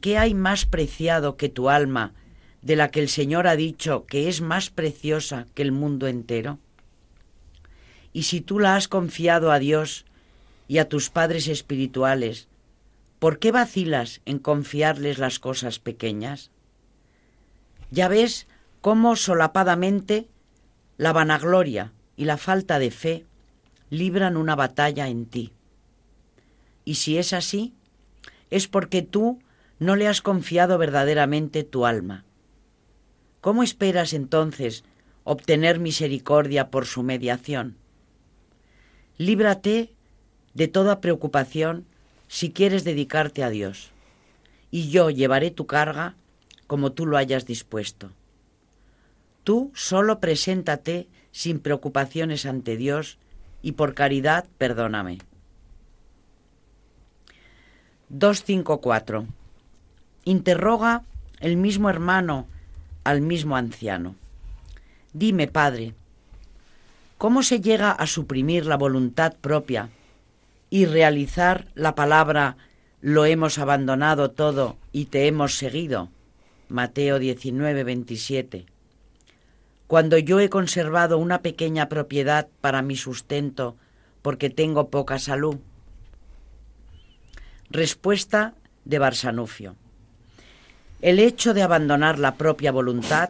[0.00, 2.14] ¿Qué hay más preciado que tu alma,
[2.62, 6.58] de la que el Señor ha dicho que es más preciosa que el mundo entero?
[8.12, 10.04] Y si tú la has confiado a Dios
[10.68, 12.48] y a tus padres espirituales,
[13.18, 16.50] ¿por qué vacilas en confiarles las cosas pequeñas?
[17.90, 18.46] Ya ves
[18.80, 20.28] cómo solapadamente
[20.96, 23.26] la vanagloria y la falta de fe
[23.90, 25.52] libran una batalla en ti.
[26.86, 27.74] Y si es así,
[28.48, 29.40] es porque tú
[29.78, 32.24] no le has confiado verdaderamente tu alma.
[33.42, 34.84] ¿Cómo esperas entonces
[35.24, 37.76] obtener misericordia por su mediación?
[39.18, 39.92] Líbrate
[40.54, 41.84] de toda preocupación
[42.28, 43.90] si quieres dedicarte a Dios,
[44.70, 46.14] y yo llevaré tu carga
[46.66, 48.12] como tú lo hayas dispuesto.
[49.42, 53.18] Tú solo preséntate sin preocupaciones ante Dios
[53.60, 55.18] y por caridad perdóname.
[58.08, 59.26] 254.
[60.24, 61.02] Interroga
[61.40, 62.46] el mismo hermano
[63.04, 64.14] al mismo anciano.
[65.12, 65.94] Dime, Padre,
[67.18, 69.88] ¿Cómo se llega a suprimir la voluntad propia
[70.68, 72.58] y realizar la palabra
[73.00, 76.10] lo hemos abandonado todo y te hemos seguido?
[76.68, 78.66] Mateo 19, 27.
[79.86, 83.76] Cuando yo he conservado una pequeña propiedad para mi sustento
[84.20, 85.56] porque tengo poca salud.
[87.76, 88.54] Respuesta
[88.86, 89.76] de Barsanufio.
[91.02, 93.28] El hecho de abandonar la propia voluntad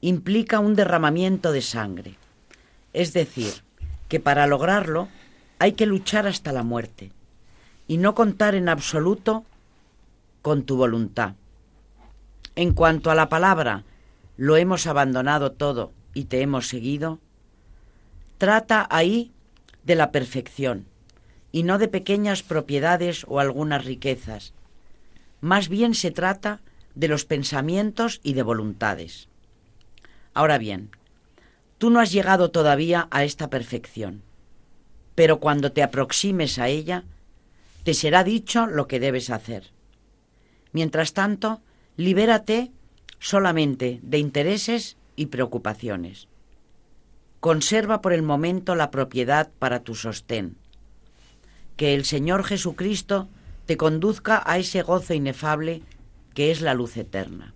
[0.00, 2.16] implica un derramamiento de sangre.
[2.94, 3.52] Es decir,
[4.08, 5.08] que para lograrlo
[5.58, 7.12] hay que luchar hasta la muerte
[7.86, 9.44] y no contar en absoluto
[10.40, 11.34] con tu voluntad.
[12.56, 13.84] En cuanto a la palabra,
[14.38, 17.18] lo hemos abandonado todo y te hemos seguido,
[18.38, 19.32] trata ahí
[19.84, 20.86] de la perfección
[21.52, 24.54] y no de pequeñas propiedades o algunas riquezas.
[25.40, 26.60] Más bien se trata
[26.94, 29.28] de los pensamientos y de voluntades.
[30.34, 30.90] Ahora bien,
[31.80, 34.20] Tú no has llegado todavía a esta perfección,
[35.14, 37.04] pero cuando te aproximes a ella,
[37.84, 39.70] te será dicho lo que debes hacer.
[40.72, 41.62] Mientras tanto,
[41.96, 42.70] libérate
[43.18, 46.28] solamente de intereses y preocupaciones.
[47.40, 50.58] Conserva por el momento la propiedad para tu sostén.
[51.80, 53.26] Que el Señor Jesucristo
[53.64, 55.80] te conduzca a ese gozo inefable
[56.34, 57.54] que es la luz eterna.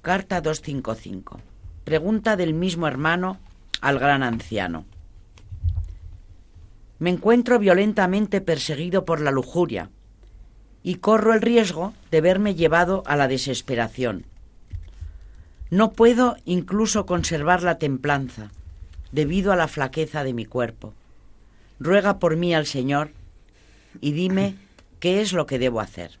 [0.00, 1.42] Carta 255.
[1.84, 3.38] Pregunta del mismo hermano
[3.82, 4.86] al gran anciano.
[6.98, 9.90] Me encuentro violentamente perseguido por la lujuria
[10.82, 14.24] y corro el riesgo de verme llevado a la desesperación.
[15.68, 18.52] No puedo incluso conservar la templanza,
[19.14, 20.92] debido a la flaqueza de mi cuerpo.
[21.78, 23.12] Ruega por mí al Señor
[24.00, 24.56] y dime
[24.98, 26.18] qué es lo que debo hacer.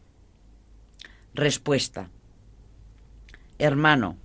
[1.34, 2.08] Respuesta.
[3.58, 4.16] Hermano,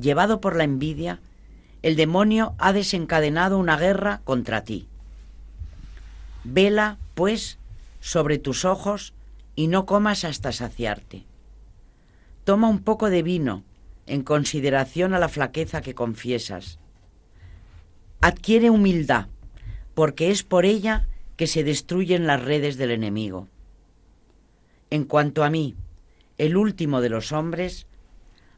[0.00, 1.18] llevado por la envidia,
[1.82, 4.86] el demonio ha desencadenado una guerra contra ti.
[6.44, 7.58] Vela, pues,
[7.98, 9.14] sobre tus ojos
[9.56, 11.24] y no comas hasta saciarte.
[12.44, 13.64] Toma un poco de vino
[14.06, 16.78] en consideración a la flaqueza que confiesas.
[18.20, 19.28] Adquiere humildad,
[19.94, 23.46] porque es por ella que se destruyen las redes del enemigo.
[24.90, 25.76] En cuanto a mí,
[26.36, 27.86] el último de los hombres,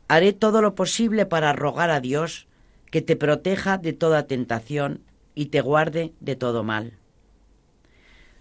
[0.08, 2.46] haré todo lo posible para rogar a Dios
[2.90, 5.02] que te proteja de toda tentación
[5.34, 6.94] y te guarde de todo mal.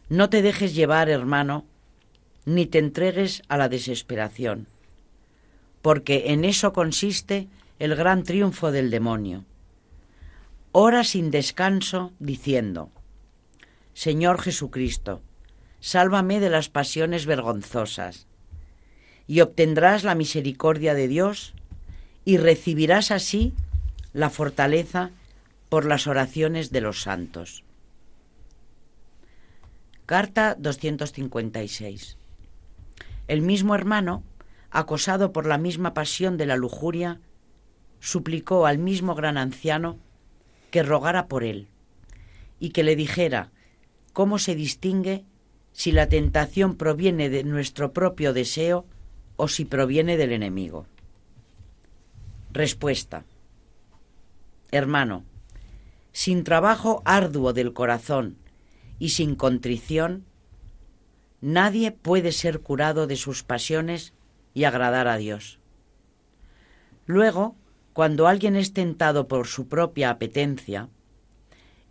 [0.07, 1.65] No te dejes llevar, hermano,
[2.45, 4.67] ni te entregues a la desesperación,
[5.81, 9.43] porque en eso consiste el gran triunfo del demonio.
[10.81, 12.89] Ora sin descanso, diciendo,
[13.93, 15.21] Señor Jesucristo,
[15.81, 18.27] sálvame de las pasiones vergonzosas,
[19.27, 21.53] y obtendrás la misericordia de Dios,
[22.23, 23.53] y recibirás así
[24.13, 25.11] la fortaleza
[25.67, 27.65] por las oraciones de los santos.
[30.05, 32.17] Carta 256.
[33.27, 34.23] El mismo hermano,
[34.71, 37.19] acosado por la misma pasión de la lujuria,
[37.99, 39.99] suplicó al mismo gran anciano
[40.69, 41.67] que rogara por él
[42.59, 43.51] y que le dijera
[44.13, 45.23] cómo se distingue
[45.71, 48.85] si la tentación proviene de nuestro propio deseo
[49.37, 50.85] o si proviene del enemigo.
[52.51, 53.23] Respuesta.
[54.71, 55.23] Hermano,
[56.11, 58.37] sin trabajo arduo del corazón
[58.99, 60.25] y sin contrición,
[61.41, 64.13] nadie puede ser curado de sus pasiones
[64.53, 65.59] y agradar a Dios.
[67.05, 67.55] Luego,
[67.99, 70.87] cuando alguien es tentado por su propia apetencia,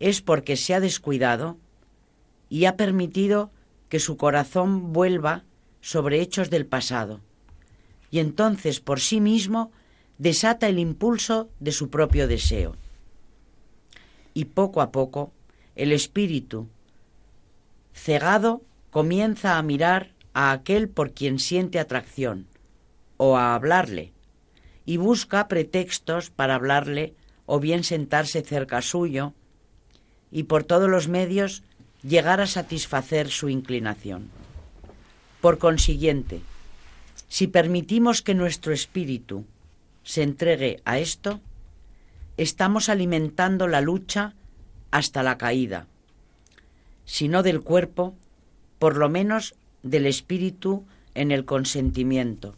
[0.01, 1.59] es porque se ha descuidado
[2.49, 3.51] y ha permitido
[3.91, 5.45] que su corazón vuelva
[5.83, 7.21] sobre hechos del pasado,
[8.11, 9.71] y entonces por sí mismo
[10.17, 12.75] desata el impulso de su propio deseo.
[14.33, 15.31] Y poco a poco
[15.77, 16.69] el espíritu,
[17.93, 22.47] cegado, comienza a mirar a aquel por quien siente atracción,
[23.19, 24.15] o a hablarle,
[24.89, 27.13] y busca pretextos para hablarle
[27.45, 29.35] o bien sentarse cerca suyo,
[30.33, 31.63] y por todos los medios
[32.03, 34.31] llegar a satisfacer su inclinación.
[35.43, 36.41] Por consiguiente,
[37.29, 39.45] si permitimos que nuestro espíritu
[40.05, 41.43] se entregue a esto,
[42.39, 44.33] estamos alimentando la lucha
[44.91, 45.87] hasta la caída,
[47.05, 48.15] si no del cuerpo,
[48.79, 52.57] por lo menos del espíritu en el consentimiento,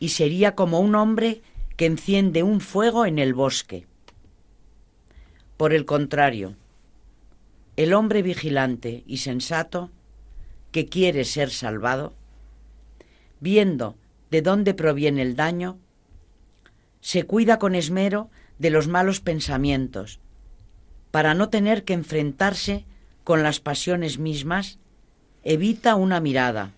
[0.00, 1.42] y sería como un hombre
[1.76, 3.86] que enciende un fuego en el bosque.
[5.56, 6.56] Por el contrario,
[7.76, 9.90] el hombre vigilante y sensato,
[10.72, 12.14] que quiere ser salvado,
[13.38, 13.94] viendo
[14.32, 15.78] de dónde proviene el daño,
[17.00, 20.18] se cuida con esmero de los malos pensamientos,
[21.12, 22.84] para no tener que enfrentarse
[23.24, 24.80] con las pasiones mismas
[25.42, 26.72] Evita una mirada,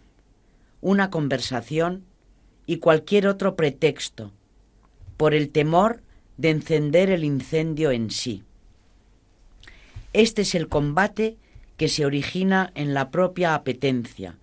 [0.80, 2.04] una conversación
[2.66, 4.32] y cualquier otro pretexto,
[5.16, 6.00] por el temor
[6.36, 8.42] de encender el incendio en sí.
[10.12, 11.36] Este es el combate
[11.76, 14.36] que se origina en la propia apetencia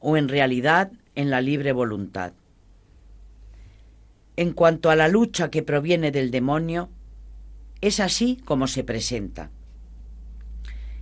[0.00, 2.32] o en realidad en la libre voluntad.
[4.36, 6.88] En cuanto a la lucha que proviene del demonio,
[7.80, 9.50] es así como se presenta.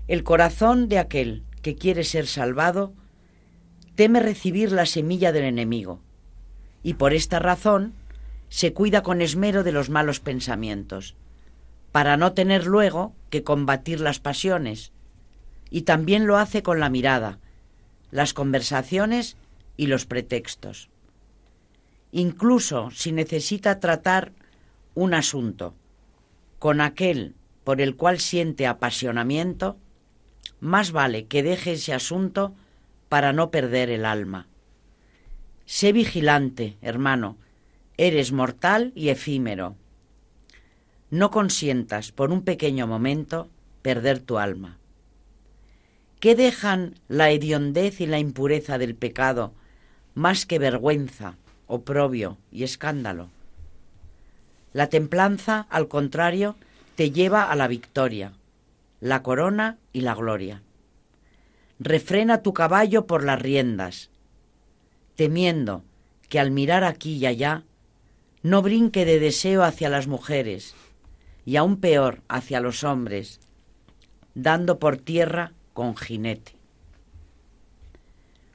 [0.08, 2.92] El corazón de aquel que quiere ser salvado,
[3.94, 6.00] teme recibir la semilla del enemigo,
[6.82, 7.94] y por esta razón
[8.48, 11.14] se cuida con esmero de los malos pensamientos,
[11.92, 14.92] para no tener luego que combatir las pasiones,
[15.70, 17.38] y también lo hace con la mirada,
[18.10, 19.36] las conversaciones
[19.76, 20.88] y los pretextos.
[22.12, 24.32] Incluso si necesita tratar
[24.94, 25.74] un asunto
[26.58, 29.76] con aquel por el cual siente apasionamiento,
[30.58, 32.52] más vale que deje ese asunto
[33.08, 34.46] para no perder el alma.
[35.70, 37.36] Sé vigilante, hermano,
[37.96, 39.76] eres mortal y efímero.
[41.10, 43.48] No consientas por un pequeño momento
[43.80, 44.78] perder tu alma.
[46.18, 49.52] ¿Qué dejan la hediondez y la impureza del pecado
[50.16, 51.36] más que vergüenza,
[51.68, 53.28] oprobio y escándalo?
[54.72, 56.56] La templanza, al contrario,
[56.96, 58.32] te lleva a la victoria
[58.98, 60.62] la corona y la gloria.
[61.78, 64.10] Refrena tu caballo por las riendas,
[65.20, 65.84] temiendo
[66.30, 67.64] que al mirar aquí y allá
[68.42, 70.74] no brinque de deseo hacia las mujeres
[71.44, 73.38] y aún peor hacia los hombres,
[74.34, 76.52] dando por tierra con jinete.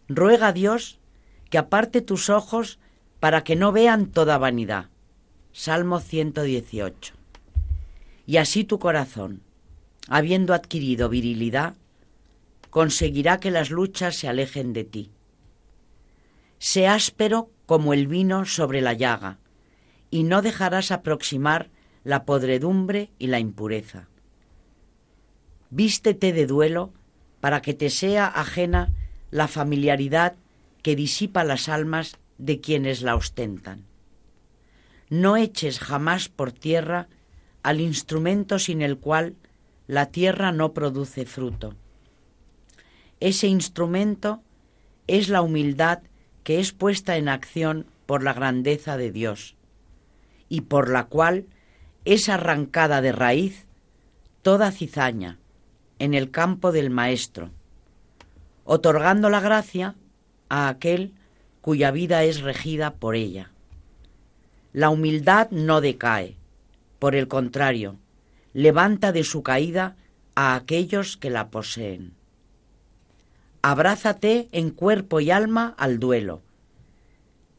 [0.08, 0.98] Ruega a Dios
[1.52, 2.80] que aparte tus ojos
[3.20, 4.90] para que no vean toda vanidad.
[5.54, 7.14] Salmo 118.
[8.26, 9.44] Y así tu corazón,
[10.10, 11.76] habiendo adquirido virilidad,
[12.72, 15.12] conseguirá que las luchas se alejen de ti.
[16.60, 19.40] Sé áspero como el vino sobre la llaga,
[20.10, 21.70] y no dejarás aproximar
[22.04, 24.08] la podredumbre y la impureza.
[25.70, 26.94] Vístete de duelo
[27.42, 28.94] para que te sea ajena
[29.32, 30.36] la familiaridad
[30.82, 33.86] que disipa las almas de quienes la ostentan.
[35.10, 37.08] No eches jamás por tierra
[37.64, 39.36] al instrumento sin el cual
[39.88, 41.76] la tierra no produce fruto.
[43.20, 44.42] Ese instrumento
[45.08, 46.00] es la humildad
[46.46, 49.56] que es puesta en acción por la grandeza de Dios
[50.48, 51.48] y por la cual
[52.06, 53.66] es arrancada de raíz
[54.44, 55.40] toda cizaña
[55.98, 57.50] en el campo del Maestro,
[58.64, 59.96] otorgando la gracia
[60.48, 61.14] a aquel
[61.62, 63.50] cuya vida es regida por ella.
[64.72, 66.36] La humildad no decae,
[67.00, 67.98] por el contrario,
[68.54, 69.96] levanta de su caída
[70.36, 72.15] a aquellos que la poseen.
[73.68, 76.44] Abrázate en cuerpo y alma al duelo,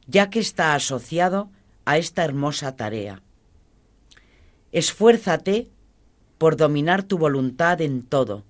[0.06, 1.50] ya que está asociado
[1.84, 3.22] a esta hermosa tarea.
[4.70, 5.68] Esfuérzate
[6.38, 8.44] por dominar tu voluntad en todo,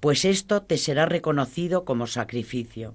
[0.00, 2.94] pues esto te será reconocido como sacrificio.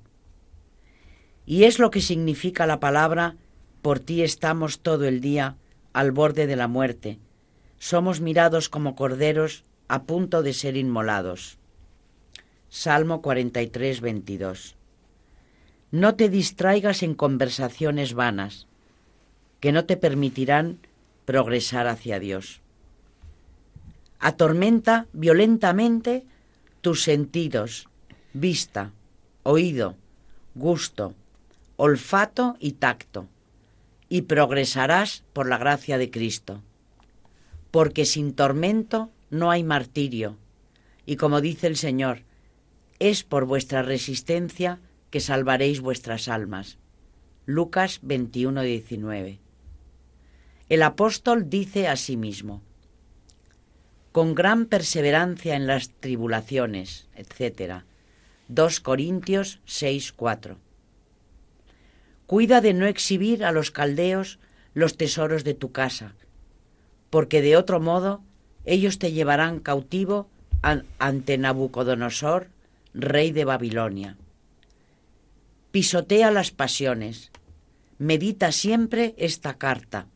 [1.48, 3.36] Y es lo que significa la palabra,
[3.82, 5.58] por ti estamos todo el día
[5.92, 7.18] al borde de la muerte,
[7.80, 11.58] somos mirados como corderos a punto de ser inmolados.
[12.76, 14.76] Salmo 43, 22.
[15.92, 18.66] No te distraigas en conversaciones vanas,
[19.60, 20.80] que no te permitirán
[21.26, 22.62] progresar hacia Dios.
[24.18, 26.26] Atormenta violentamente
[26.82, 27.90] tus sentidos,
[28.34, 28.92] vista,
[29.44, 29.96] oído,
[30.56, 31.14] gusto,
[31.76, 33.28] olfato y tacto,
[34.10, 36.64] y progresarás por la gracia de Cristo.
[37.70, 40.38] Porque sin tormento no hay martirio,
[41.06, 42.24] y como dice el Señor,
[43.04, 44.80] es por vuestra resistencia
[45.10, 46.78] que salvaréis vuestras almas.
[47.46, 49.40] Lucas 21, 19.
[50.70, 52.62] El apóstol dice a sí mismo,
[54.14, 57.84] con gran perseverancia en las tribulaciones, etc.
[58.48, 60.58] 2 Corintios 6, 4.
[62.26, 64.40] Cuida de no exhibir a los caldeos
[64.74, 66.16] los tesoros de tu casa,
[67.10, 68.24] porque de otro modo
[68.64, 70.30] ellos te llevarán cautivo
[71.00, 72.48] ante Nabucodonosor,
[72.94, 74.18] rey de Babilonia.
[75.72, 77.32] Pisotea las pasiones.
[77.98, 80.08] Medita siempre esta carta,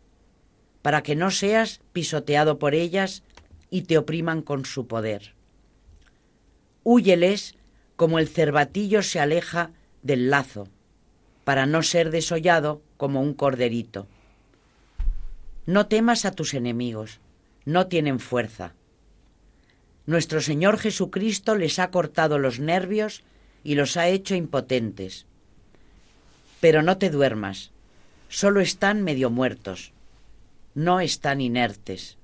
[0.82, 3.24] para que no seas pisoteado por ellas
[3.70, 5.36] y te opriman con su poder.
[6.84, 7.56] Húyeles
[7.96, 9.72] como el cervatillo se aleja
[10.04, 10.68] del lazo,
[11.44, 14.08] para no ser desollado como un corderito.
[15.66, 17.20] No temas a tus enemigos,
[17.66, 18.74] no tienen fuerza.
[20.08, 23.24] Nuestro Señor Jesucristo les ha cortado los nervios
[23.66, 25.26] y los ha hecho impotentes.
[26.62, 27.72] Pero no te duermas,
[28.30, 29.92] solo están medio muertos,
[30.76, 32.18] no están inertes.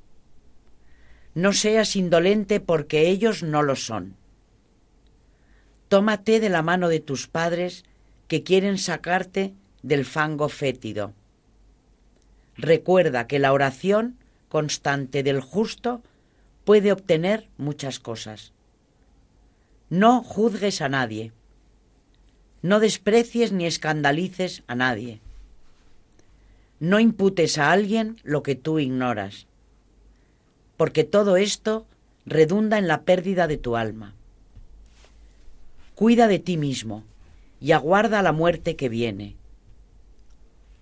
[1.35, 4.15] No seas indolente porque ellos no lo son.
[5.89, 7.83] Tómate de la mano de tus padres
[8.29, 11.11] que quieren sacarte del fango fétido.
[12.55, 14.15] Recuerda que la oración
[14.47, 16.01] constante del justo
[16.63, 18.51] puede obtener muchas cosas.
[19.89, 21.31] No juzgues a nadie.
[22.61, 25.19] No desprecies ni escandalices a nadie.
[26.79, 29.47] No imputes a alguien lo que tú ignoras,
[30.77, 31.85] porque todo esto
[32.25, 34.13] redunda en la pérdida de tu alma.
[35.95, 37.03] Cuida de ti mismo
[37.61, 39.35] y aguarda la muerte que viene.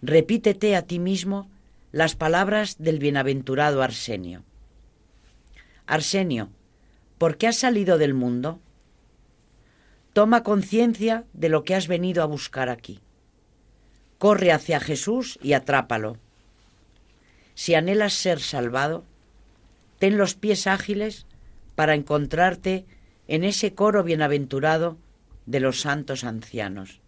[0.02, 1.50] Repítete a ti mismo
[1.92, 4.44] las palabras del bienaventurado Arsenio.
[5.92, 6.48] Arsenio,
[7.18, 8.62] ¿por qué has salido del mundo?
[10.14, 13.02] Toma conciencia de lo que has venido a buscar aquí.
[14.18, 16.16] Corre hacia Jesús y atrápalo.
[17.56, 19.04] Si anhelas ser salvado,
[20.00, 21.26] ten los pies ágiles
[21.76, 22.86] para encontrarte
[23.28, 24.98] en ese coro bienaventurado
[25.46, 27.02] de los santos ancianos.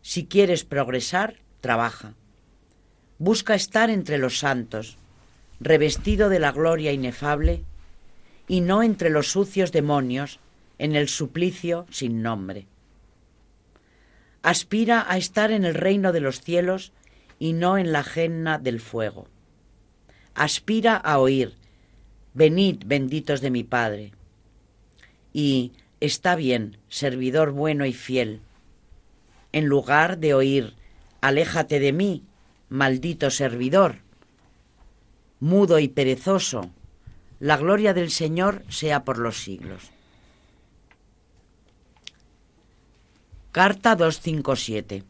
[0.00, 2.14] Si quieres progresar, trabaja.
[3.18, 4.96] Busca estar entre los santos,
[5.60, 7.64] revestido de la gloria inefable,
[8.46, 10.40] y no entre los sucios demonios
[10.78, 12.66] en el suplicio sin nombre.
[14.42, 16.92] Aspira a estar en el reino de los cielos
[17.38, 19.28] y no en la genna del fuego.
[20.34, 21.54] aspira a oír,
[22.32, 24.12] venid benditos de mi Padre.
[25.32, 28.40] Y está bien, servidor bueno y fiel.
[29.52, 30.74] En lugar de oír,
[31.20, 32.22] aléjate de mí,
[32.68, 33.96] maldito servidor,
[35.40, 36.70] mudo y perezoso,
[37.40, 39.90] la gloria del Señor sea por los siglos.
[43.52, 45.04] Carta 257.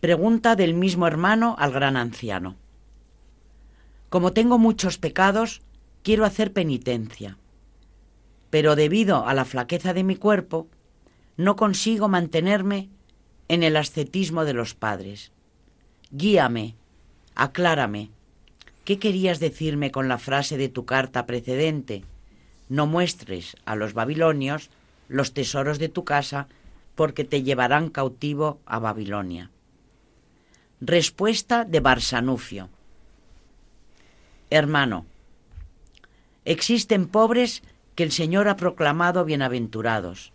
[0.00, 2.56] Pregunta del mismo hermano al gran anciano.
[4.08, 5.62] Como tengo muchos pecados,
[6.02, 7.38] quiero hacer penitencia.
[8.50, 10.68] Pero debido a la flaqueza de mi cuerpo,
[11.36, 12.90] no consigo mantenerme
[13.48, 15.32] en el ascetismo de los padres.
[16.10, 16.76] Guíame,
[17.34, 18.10] aclárame.
[18.84, 22.04] ¿Qué querías decirme con la frase de tu carta precedente?
[22.68, 24.70] No muestres a los babilonios
[25.08, 26.48] los tesoros de tu casa,
[26.94, 29.50] porque te llevarán cautivo a Babilonia.
[30.80, 32.68] Respuesta de Barsanufio.
[34.50, 35.06] Hermano,
[36.44, 37.62] existen pobres
[37.94, 40.32] que el Señor ha proclamado bienaventurados,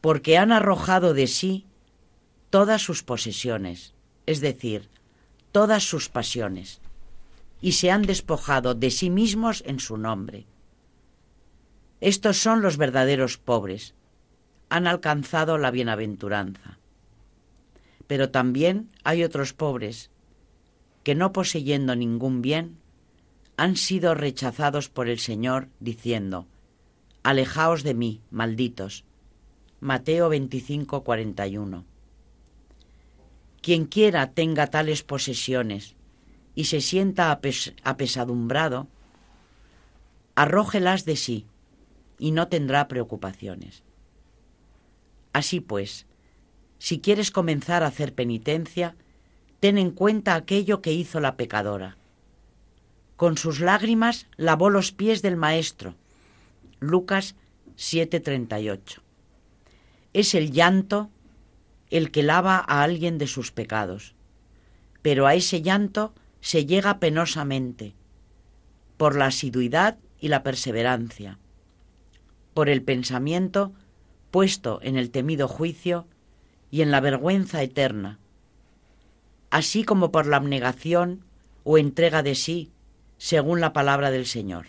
[0.00, 1.64] porque han arrojado de sí
[2.50, 3.94] todas sus posesiones,
[4.26, 4.88] es decir,
[5.52, 6.81] todas sus pasiones,
[7.62, 10.46] y se han despojado de sí mismos en su nombre.
[12.00, 13.94] Estos son los verdaderos pobres,
[14.68, 16.78] han alcanzado la bienaventuranza.
[18.08, 20.10] Pero también hay otros pobres
[21.04, 22.78] que no poseyendo ningún bien,
[23.56, 26.46] han sido rechazados por el Señor, diciendo,
[27.22, 29.04] Alejaos de mí, malditos.
[29.80, 31.84] Mateo 25, 41.
[33.60, 35.96] Quien quiera tenga tales posesiones
[36.54, 37.30] y se sienta
[37.84, 38.88] apesadumbrado,
[40.34, 41.46] arrójelas de sí
[42.18, 43.82] y no tendrá preocupaciones.
[45.32, 46.06] Así pues,
[46.78, 48.96] si quieres comenzar a hacer penitencia,
[49.60, 51.96] ten en cuenta aquello que hizo la pecadora
[53.22, 55.94] con sus lágrimas lavó los pies del Maestro.
[56.80, 57.36] Lucas
[57.76, 59.00] 7:38.
[60.12, 61.08] Es el llanto
[61.90, 64.16] el que lava a alguien de sus pecados,
[65.02, 67.94] pero a ese llanto se llega penosamente,
[68.98, 71.38] por la asiduidad y la perseverancia,
[72.52, 73.72] por el pensamiento
[74.30, 76.06] puesto en el temido juicio
[76.70, 78.18] y en la vergüenza eterna,
[79.50, 81.24] así como por la abnegación
[81.64, 82.72] o entrega de sí
[83.18, 84.66] según la palabra del Señor.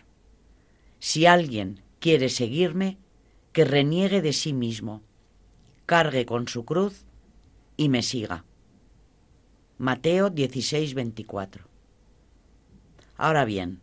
[0.99, 2.97] Si alguien quiere seguirme,
[3.51, 5.01] que reniegue de sí mismo,
[5.87, 7.05] cargue con su cruz
[7.77, 8.45] y me siga.
[9.83, 11.65] Mateo 16, 24.
[13.17, 13.81] Ahora bien,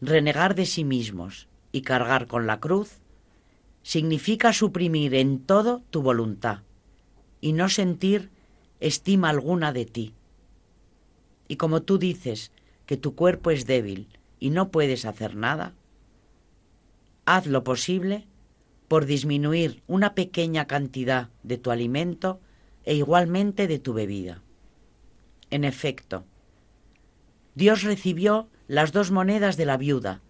[0.00, 3.00] renegar de sí mismos y cargar con la cruz
[3.82, 6.60] significa suprimir en todo tu voluntad
[7.40, 8.30] y no sentir
[8.78, 10.14] estima alguna de ti.
[11.48, 12.52] Y como tú dices
[12.86, 14.06] que tu cuerpo es débil
[14.38, 15.74] y no puedes hacer nada,
[17.24, 18.28] haz lo posible
[18.86, 22.38] por disminuir una pequeña cantidad de tu alimento
[22.84, 24.40] e igualmente de tu bebida.
[25.50, 26.24] En efecto,
[27.54, 30.20] Dios recibió las dos monedas de la viuda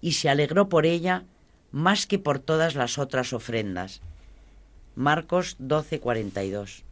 [0.00, 1.24] y se alegró por ella
[1.72, 4.02] más que por todas las otras ofrendas.
[4.94, 6.82] Marcos 12:42.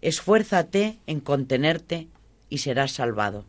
[0.00, 2.08] Esfuérzate en contenerte
[2.48, 3.44] y serás salvado.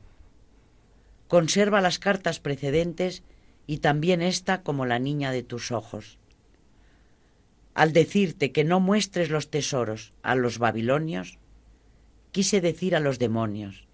[1.28, 3.24] Conserva las cartas precedentes
[3.68, 6.18] y también esta como la niña de tus ojos.
[7.74, 11.38] Al decirte que no muestres los tesoros a los babilonios,
[12.38, 13.88] quise decir a los demonios,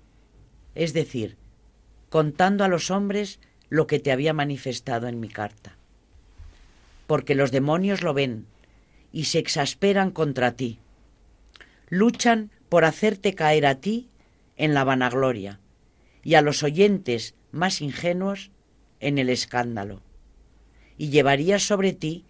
[0.75, 1.37] es decir,
[2.09, 3.39] contando a los hombres
[3.69, 5.77] lo que te había manifestado en mi carta.
[7.07, 8.45] Porque los demonios lo ven
[9.13, 10.79] y se exasperan contra ti.
[11.87, 14.09] Luchan por hacerte caer a ti
[14.57, 15.61] en la vanagloria
[16.21, 18.51] y a los oyentes más ingenuos
[18.99, 20.01] en el escándalo,
[20.97, 22.25] y llevarías sobre ti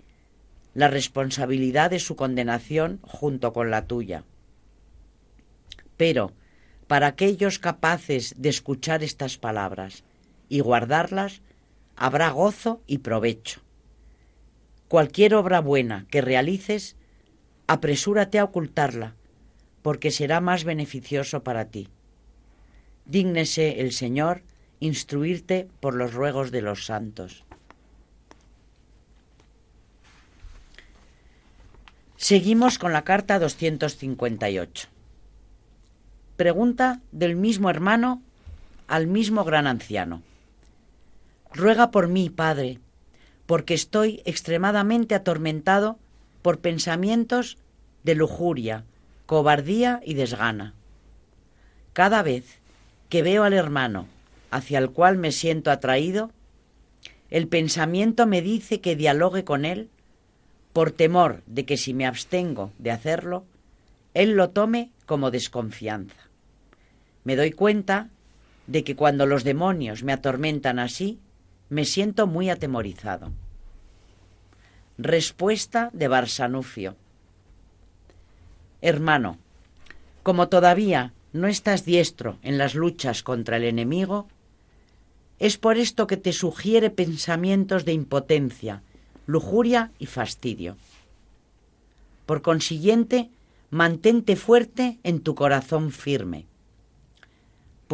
[0.76, 4.26] la responsabilidad de su condenación junto con la tuya.
[6.04, 6.34] Pero,
[6.88, 10.04] para aquellos capaces de escuchar estas palabras
[10.50, 11.42] y guardarlas,
[11.96, 13.62] habrá gozo y provecho.
[14.90, 16.98] Cualquier obra buena que realices,
[17.68, 19.16] apresúrate a ocultarla,
[19.82, 21.88] porque será más beneficioso para ti.
[23.06, 24.44] Dígnese el Señor
[24.82, 27.46] instruirte por los ruegos de los santos.
[32.18, 34.93] Seguimos con la carta 258.
[36.44, 38.22] Pregunta del mismo hermano
[38.90, 40.22] al mismo gran anciano.
[41.54, 42.80] Ruega por mí, Padre,
[43.46, 45.98] porque estoy extremadamente atormentado
[46.42, 47.58] por pensamientos
[48.04, 48.84] de lujuria,
[49.26, 50.74] cobardía y desgana.
[51.94, 52.60] Cada vez
[53.08, 54.08] que veo al hermano
[54.52, 56.30] hacia el cual me siento atraído,
[57.30, 59.88] el pensamiento me dice que dialogue con él
[60.74, 63.46] por temor de que si me abstengo de hacerlo,
[64.14, 66.23] él lo tome como desconfianza.
[67.24, 68.10] Me doy cuenta
[68.68, 71.20] de que cuando los demonios me atormentan así,
[71.70, 73.32] me siento muy atemorizado.
[74.98, 76.96] Respuesta de Barsanufio.
[78.82, 79.38] Hermano,
[80.22, 84.28] como todavía no estás diestro en las luchas contra el enemigo,
[85.40, 88.84] es por esto que te sugiere pensamientos de impotencia,
[89.26, 90.78] lujuria y fastidio.
[92.26, 93.30] Por consiguiente,
[93.70, 96.46] mantente fuerte en tu corazón firme,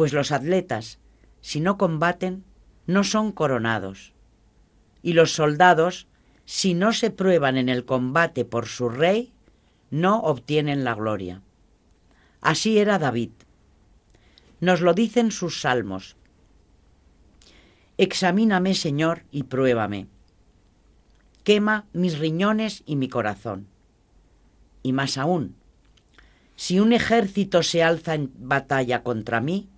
[0.00, 0.98] pues los atletas,
[1.42, 2.42] si no combaten,
[2.86, 4.14] no son coronados,
[5.02, 6.08] y los soldados,
[6.46, 9.34] si no se prueban en el combate por su rey,
[9.90, 11.42] no obtienen la gloria.
[12.40, 13.32] Así era David.
[14.58, 16.16] Nos lo dicen sus salmos.
[17.98, 20.06] Examíname, Señor, y pruébame.
[21.44, 23.66] Quema mis riñones y mi corazón.
[24.82, 25.56] Y más aún,
[26.56, 29.68] si un ejército se alza en batalla contra mí,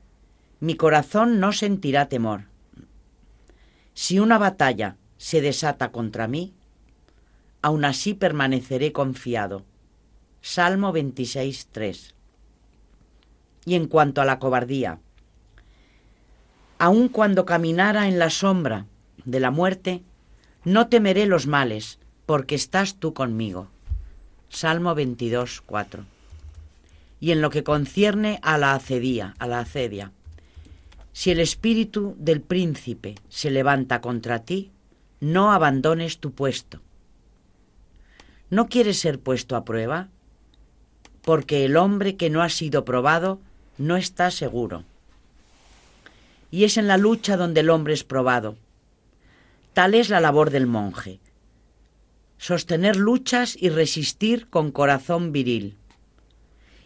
[0.62, 2.44] mi corazón no sentirá temor.
[3.94, 6.54] Si una batalla se desata contra mí,
[7.62, 9.64] aún así permaneceré confiado.
[10.40, 12.14] Salmo 26, 3.
[13.64, 15.00] Y en cuanto a la cobardía,
[16.78, 18.86] aun cuando caminara en la sombra
[19.24, 20.04] de la muerte,
[20.62, 23.66] no temeré los males, porque estás tú conmigo.
[24.48, 26.04] Salmo 22, 4.
[27.18, 30.12] Y en lo que concierne a la acedía, a la acedia,
[31.12, 34.70] si el espíritu del príncipe se levanta contra ti,
[35.20, 36.80] no abandones tu puesto.
[38.50, 40.08] ¿No quieres ser puesto a prueba?
[41.22, 43.40] Porque el hombre que no ha sido probado
[43.78, 44.84] no está seguro.
[46.50, 48.56] Y es en la lucha donde el hombre es probado.
[49.72, 51.20] Tal es la labor del monje.
[52.36, 55.76] Sostener luchas y resistir con corazón viril.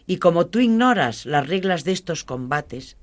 [0.05, 2.95] Y como tú ignoras las reglas de estos combates,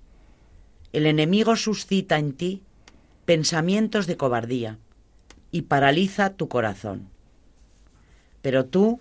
[0.94, 2.62] el enemigo suscita en ti
[3.24, 4.78] pensamientos de cobardía
[5.50, 7.08] y paraliza tu corazón.
[8.42, 9.00] Pero tú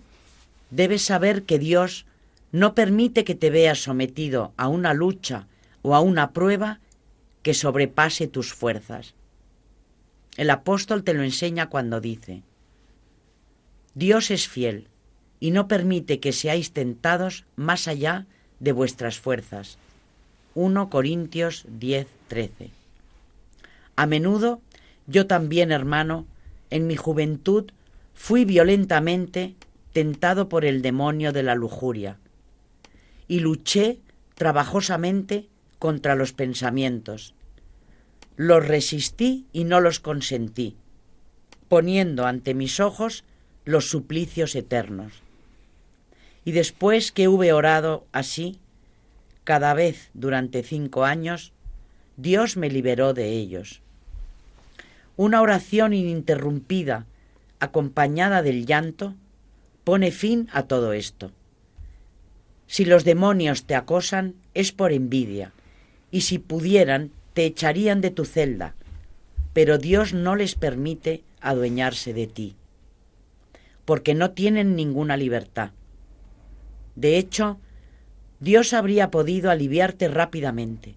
[0.71, 2.07] debes saber que Dios
[2.51, 5.45] no permite que te veas sometido a una lucha
[5.83, 6.79] o a una prueba
[7.43, 9.13] que sobrepase tus fuerzas.
[10.35, 12.41] El apóstol te lo enseña cuando dice,
[13.93, 14.87] Dios es fiel
[15.39, 18.25] y no permite que seáis tentados más allá
[18.59, 19.77] de vuestras fuerzas
[20.55, 22.69] 1 Corintios 10, 13.
[23.95, 24.61] A menudo,
[25.07, 26.25] yo también, hermano,
[26.69, 27.71] en mi juventud
[28.13, 29.55] fui violentamente
[29.93, 32.17] tentado por el demonio de la lujuria
[33.27, 33.99] y luché
[34.35, 35.47] trabajosamente
[35.79, 37.33] contra los pensamientos.
[38.35, 40.75] Los resistí y no los consentí,
[41.67, 43.23] poniendo ante mis ojos
[43.65, 45.13] los suplicios eternos.
[46.45, 48.59] Y después que hube orado así,
[49.43, 51.51] cada vez durante cinco años,
[52.17, 53.81] Dios me liberó de ellos.
[55.15, 57.05] Una oración ininterrumpida,
[57.59, 59.15] acompañada del llanto,
[59.83, 61.31] pone fin a todo esto.
[62.67, 65.51] Si los demonios te acosan, es por envidia,
[66.11, 68.75] y si pudieran, te echarían de tu celda,
[69.53, 72.55] pero Dios no les permite adueñarse de ti,
[73.85, 75.71] porque no tienen ninguna libertad.
[76.95, 77.59] De hecho,
[78.39, 80.95] Dios habría podido aliviarte rápidamente,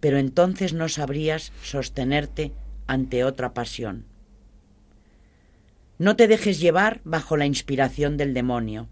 [0.00, 2.52] pero entonces no sabrías sostenerte
[2.86, 4.04] ante otra pasión.
[5.98, 8.88] No te dejes llevar bajo la inspiración del demonio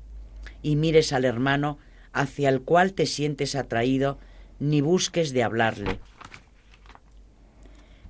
[0.62, 1.78] y mires al hermano
[2.12, 4.18] hacia el cual te sientes atraído
[4.58, 6.00] ni busques de hablarle.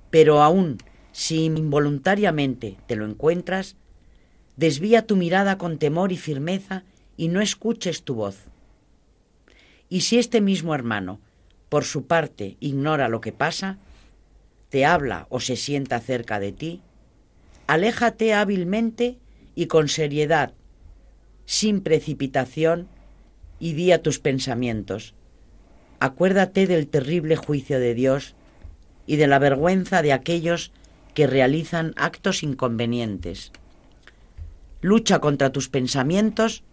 [0.09, 0.77] Pero aún
[1.11, 3.77] si involuntariamente te lo encuentras,
[4.57, 6.83] desvía tu mirada con temor y firmeza
[7.17, 8.49] y no escuches tu voz.
[9.95, 11.21] Y si este mismo hermano,
[11.69, 13.77] por su parte, ignora lo que pasa,
[14.67, 16.81] te habla o se sienta cerca de ti,
[17.65, 19.17] aléjate hábilmente
[19.55, 20.53] y con seriedad,
[21.45, 22.89] sin precipitación,
[23.57, 25.13] y di a tus pensamientos.
[26.01, 28.35] Acuérdate del terrible juicio de Dios
[29.07, 30.73] y de la vergüenza de aquellos
[31.13, 33.53] que realizan actos inconvenientes.
[34.81, 36.63] Lucha contra tus pensamientos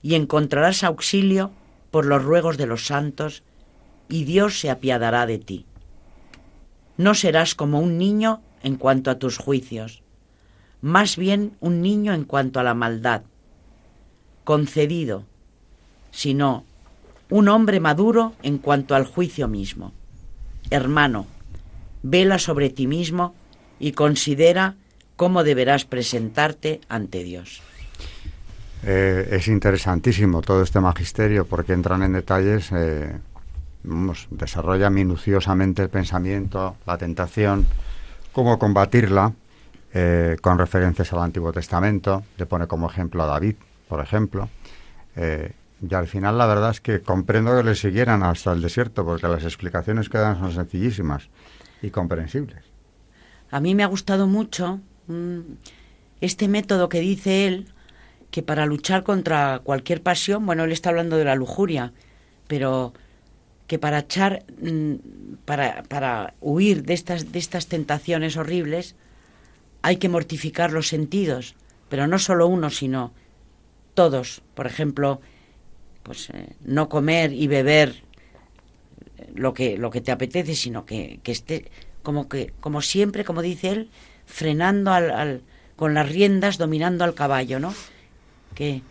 [0.00, 1.50] y encontrarás auxilio
[1.90, 3.42] por los ruegos de los santos,
[4.08, 5.66] y Dios se apiadará de ti.
[6.96, 10.02] No serás como un niño en cuanto a tus juicios,
[10.82, 13.22] más bien un niño en cuanto a la maldad,
[14.44, 15.24] concedido,
[16.10, 16.64] sino
[17.28, 19.92] un hombre maduro en cuanto al juicio mismo.
[20.70, 21.26] hermano,
[22.02, 23.34] vela sobre ti mismo
[23.80, 24.76] y considera
[25.16, 27.60] cómo deberás presentarte ante Dios.
[28.82, 33.18] Eh, es interesantísimo todo este magisterio porque entran en detalles, eh,
[34.30, 37.66] desarrolla minuciosamente el pensamiento, la tentación,
[38.32, 39.32] cómo combatirla,
[39.92, 43.56] eh, con referencias al Antiguo Testamento, le pone como ejemplo a David,
[43.88, 44.48] por ejemplo.
[45.16, 49.26] y al final la verdad es que comprendo que le siguieran hasta el desierto porque
[49.28, 51.28] las explicaciones que dan son sencillísimas
[51.82, 52.64] y comprensibles.
[53.50, 55.40] A mí me ha gustado mucho mm,
[56.20, 57.72] este método que dice él,
[58.30, 61.92] que para luchar contra cualquier pasión, bueno, él está hablando de la lujuria,
[62.46, 62.92] pero
[63.66, 64.94] que para echar, mm,
[65.44, 68.96] para, para huir de estas, de estas tentaciones horribles,
[69.82, 71.54] hay que mortificar los sentidos,
[71.88, 73.12] pero no solo uno, sino
[73.94, 74.42] todos.
[74.54, 75.20] Por ejemplo,
[76.02, 78.02] pues eh, no comer y beber
[79.34, 81.70] lo que, lo que te apetece, sino que, que esté
[82.02, 83.90] como que, como siempre, como dice él,
[84.26, 85.42] frenando al, al,
[85.76, 87.74] con las riendas, dominando al caballo, ¿no?
[88.54, 88.82] Que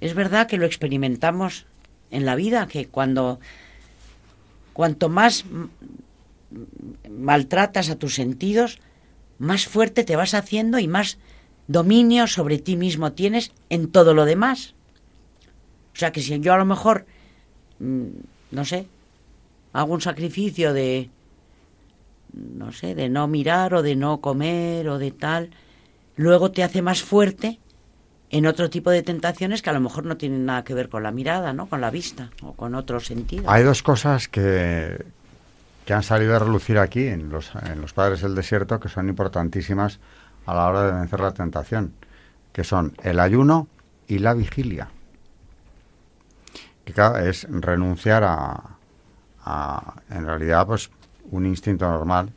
[0.00, 1.66] es verdad que lo experimentamos
[2.10, 3.40] en la vida, que cuando
[4.72, 5.44] cuanto más
[7.08, 8.78] maltratas a tus sentidos,
[9.38, 11.18] más fuerte te vas haciendo y más
[11.66, 14.74] dominio sobre ti mismo tienes en todo lo demás.
[15.94, 17.06] O sea que si yo a lo mejor,
[17.78, 18.06] mm,
[18.50, 18.86] no sé,
[19.72, 21.10] hago un sacrificio de,
[22.32, 25.50] no sé, de no mirar o de no comer o de tal,
[26.16, 27.58] luego te hace más fuerte
[28.30, 31.02] en otro tipo de tentaciones que a lo mejor no tienen nada que ver con
[31.02, 31.66] la mirada, ¿no?
[31.66, 33.50] Con la vista o con otro sentido.
[33.50, 35.04] Hay dos cosas que,
[35.84, 39.08] que han salido a relucir aquí en los, en los padres del desierto que son
[39.08, 39.98] importantísimas
[40.46, 41.92] a la hora de vencer la tentación,
[42.52, 43.66] que son el ayuno
[44.06, 44.88] y la vigilia.
[46.84, 46.94] Que
[47.28, 48.78] es renunciar a,
[49.44, 50.90] a, en realidad, pues
[51.30, 52.32] un instinto normal.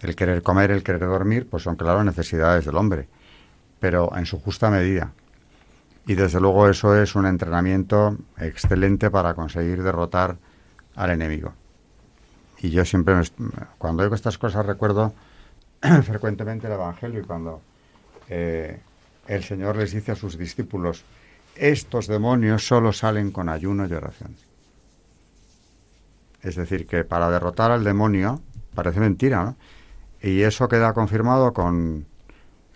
[0.00, 3.08] El querer comer, el querer dormir, pues son claro necesidades del hombre,
[3.80, 5.12] pero en su justa medida.
[6.06, 10.36] Y desde luego eso es un entrenamiento excelente para conseguir derrotar
[10.94, 11.52] al enemigo.
[12.60, 13.14] Y yo siempre,
[13.76, 15.12] cuando oigo estas cosas, recuerdo
[16.02, 17.60] frecuentemente el Evangelio y cuando
[18.28, 18.80] eh,
[19.26, 21.04] el Señor les dice a sus discípulos,
[21.54, 24.34] estos demonios solo salen con ayuno y oración.
[26.42, 28.40] Es decir, que para derrotar al demonio,
[28.74, 29.56] parece mentira, ¿no?
[30.20, 32.06] Y eso queda confirmado con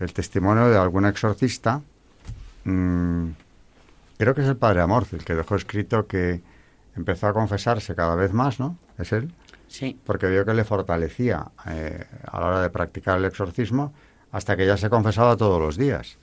[0.03, 1.81] el testimonio de algún exorcista.
[2.65, 3.31] Mm,
[4.19, 6.43] creo que es el padre Amor, el que dejó escrito que
[6.97, 8.77] empezó a confesarse cada vez más, ¿no?
[8.99, 9.33] ¿Es él?
[9.69, 9.99] Sí.
[10.05, 13.95] Porque vio que le fortalecía eh, a la hora de practicar el exorcismo
[14.31, 16.19] hasta que ya se confesaba todos los días.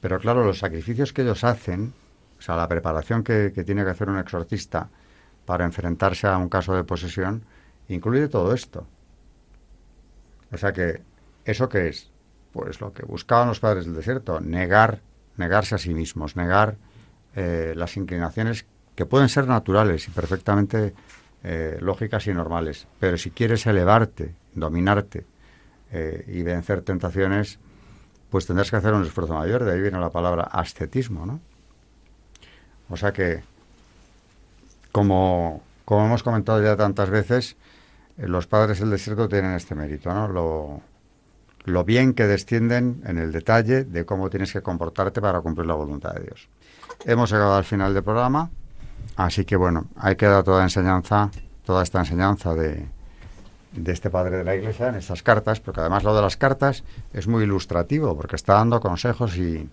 [0.00, 1.92] Pero claro, los sacrificios que ellos hacen,
[2.38, 4.88] o sea, la preparación que tiene que hacer un exorcista,
[5.46, 7.42] para enfrentarse a un caso de posesión
[7.88, 8.86] incluye todo esto.
[10.52, 11.00] O sea que,
[11.44, 12.10] ¿eso qué es?
[12.56, 15.00] Pues lo que buscaban los padres del desierto, negar,
[15.36, 16.76] negarse a sí mismos, negar
[17.34, 20.94] eh, las inclinaciones que pueden ser naturales y perfectamente
[21.44, 22.86] eh, lógicas y normales.
[22.98, 25.26] Pero si quieres elevarte, dominarte
[25.92, 27.58] eh, y vencer tentaciones,
[28.30, 29.62] pues tendrás que hacer un esfuerzo mayor.
[29.62, 31.40] De ahí viene la palabra ascetismo, ¿no?
[32.88, 33.42] O sea que
[34.92, 37.54] como, como hemos comentado ya tantas veces,
[38.16, 40.26] los padres del desierto tienen este mérito, ¿no?
[40.26, 40.80] Lo,
[41.66, 45.74] lo bien que descienden en el detalle de cómo tienes que comportarte para cumplir la
[45.74, 46.48] voluntad de Dios.
[47.04, 48.50] Hemos llegado al final del programa,
[49.16, 51.30] así que bueno, hay que dar toda enseñanza,
[51.64, 52.86] toda esta enseñanza de,
[53.72, 56.84] de este padre de la iglesia en estas cartas, porque además lo de las cartas
[57.12, 59.68] es muy ilustrativo, porque está dando consejos y,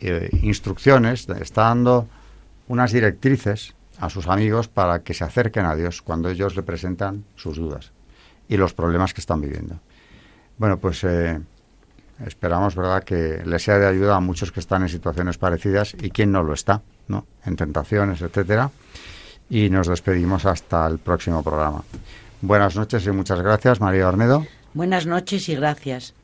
[0.00, 0.08] y
[0.42, 2.08] instrucciones, está dando
[2.66, 7.24] unas directrices a sus amigos para que se acerquen a Dios cuando ellos le presentan
[7.36, 7.92] sus dudas
[8.48, 9.78] y los problemas que están viviendo.
[10.56, 11.40] Bueno, pues eh,
[12.24, 16.10] esperamos, ¿verdad?, que les sea de ayuda a muchos que están en situaciones parecidas y
[16.10, 18.70] quien no lo está, ¿no?, en tentaciones, etcétera.
[19.50, 21.82] Y nos despedimos hasta el próximo programa.
[22.40, 24.46] Buenas noches y muchas gracias, María Ornedo.
[24.74, 26.14] Buenas noches y gracias.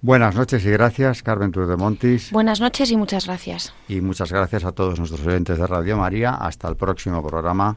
[0.00, 2.32] Buenas noches y gracias, Carmen Cruz de Montis.
[2.32, 3.72] Buenas noches y muchas gracias.
[3.86, 6.34] Y muchas gracias a todos nuestros oyentes de Radio María.
[6.34, 7.76] Hasta el próximo programa,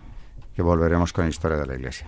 [0.55, 2.07] que volveremos con Historia de la Iglesia.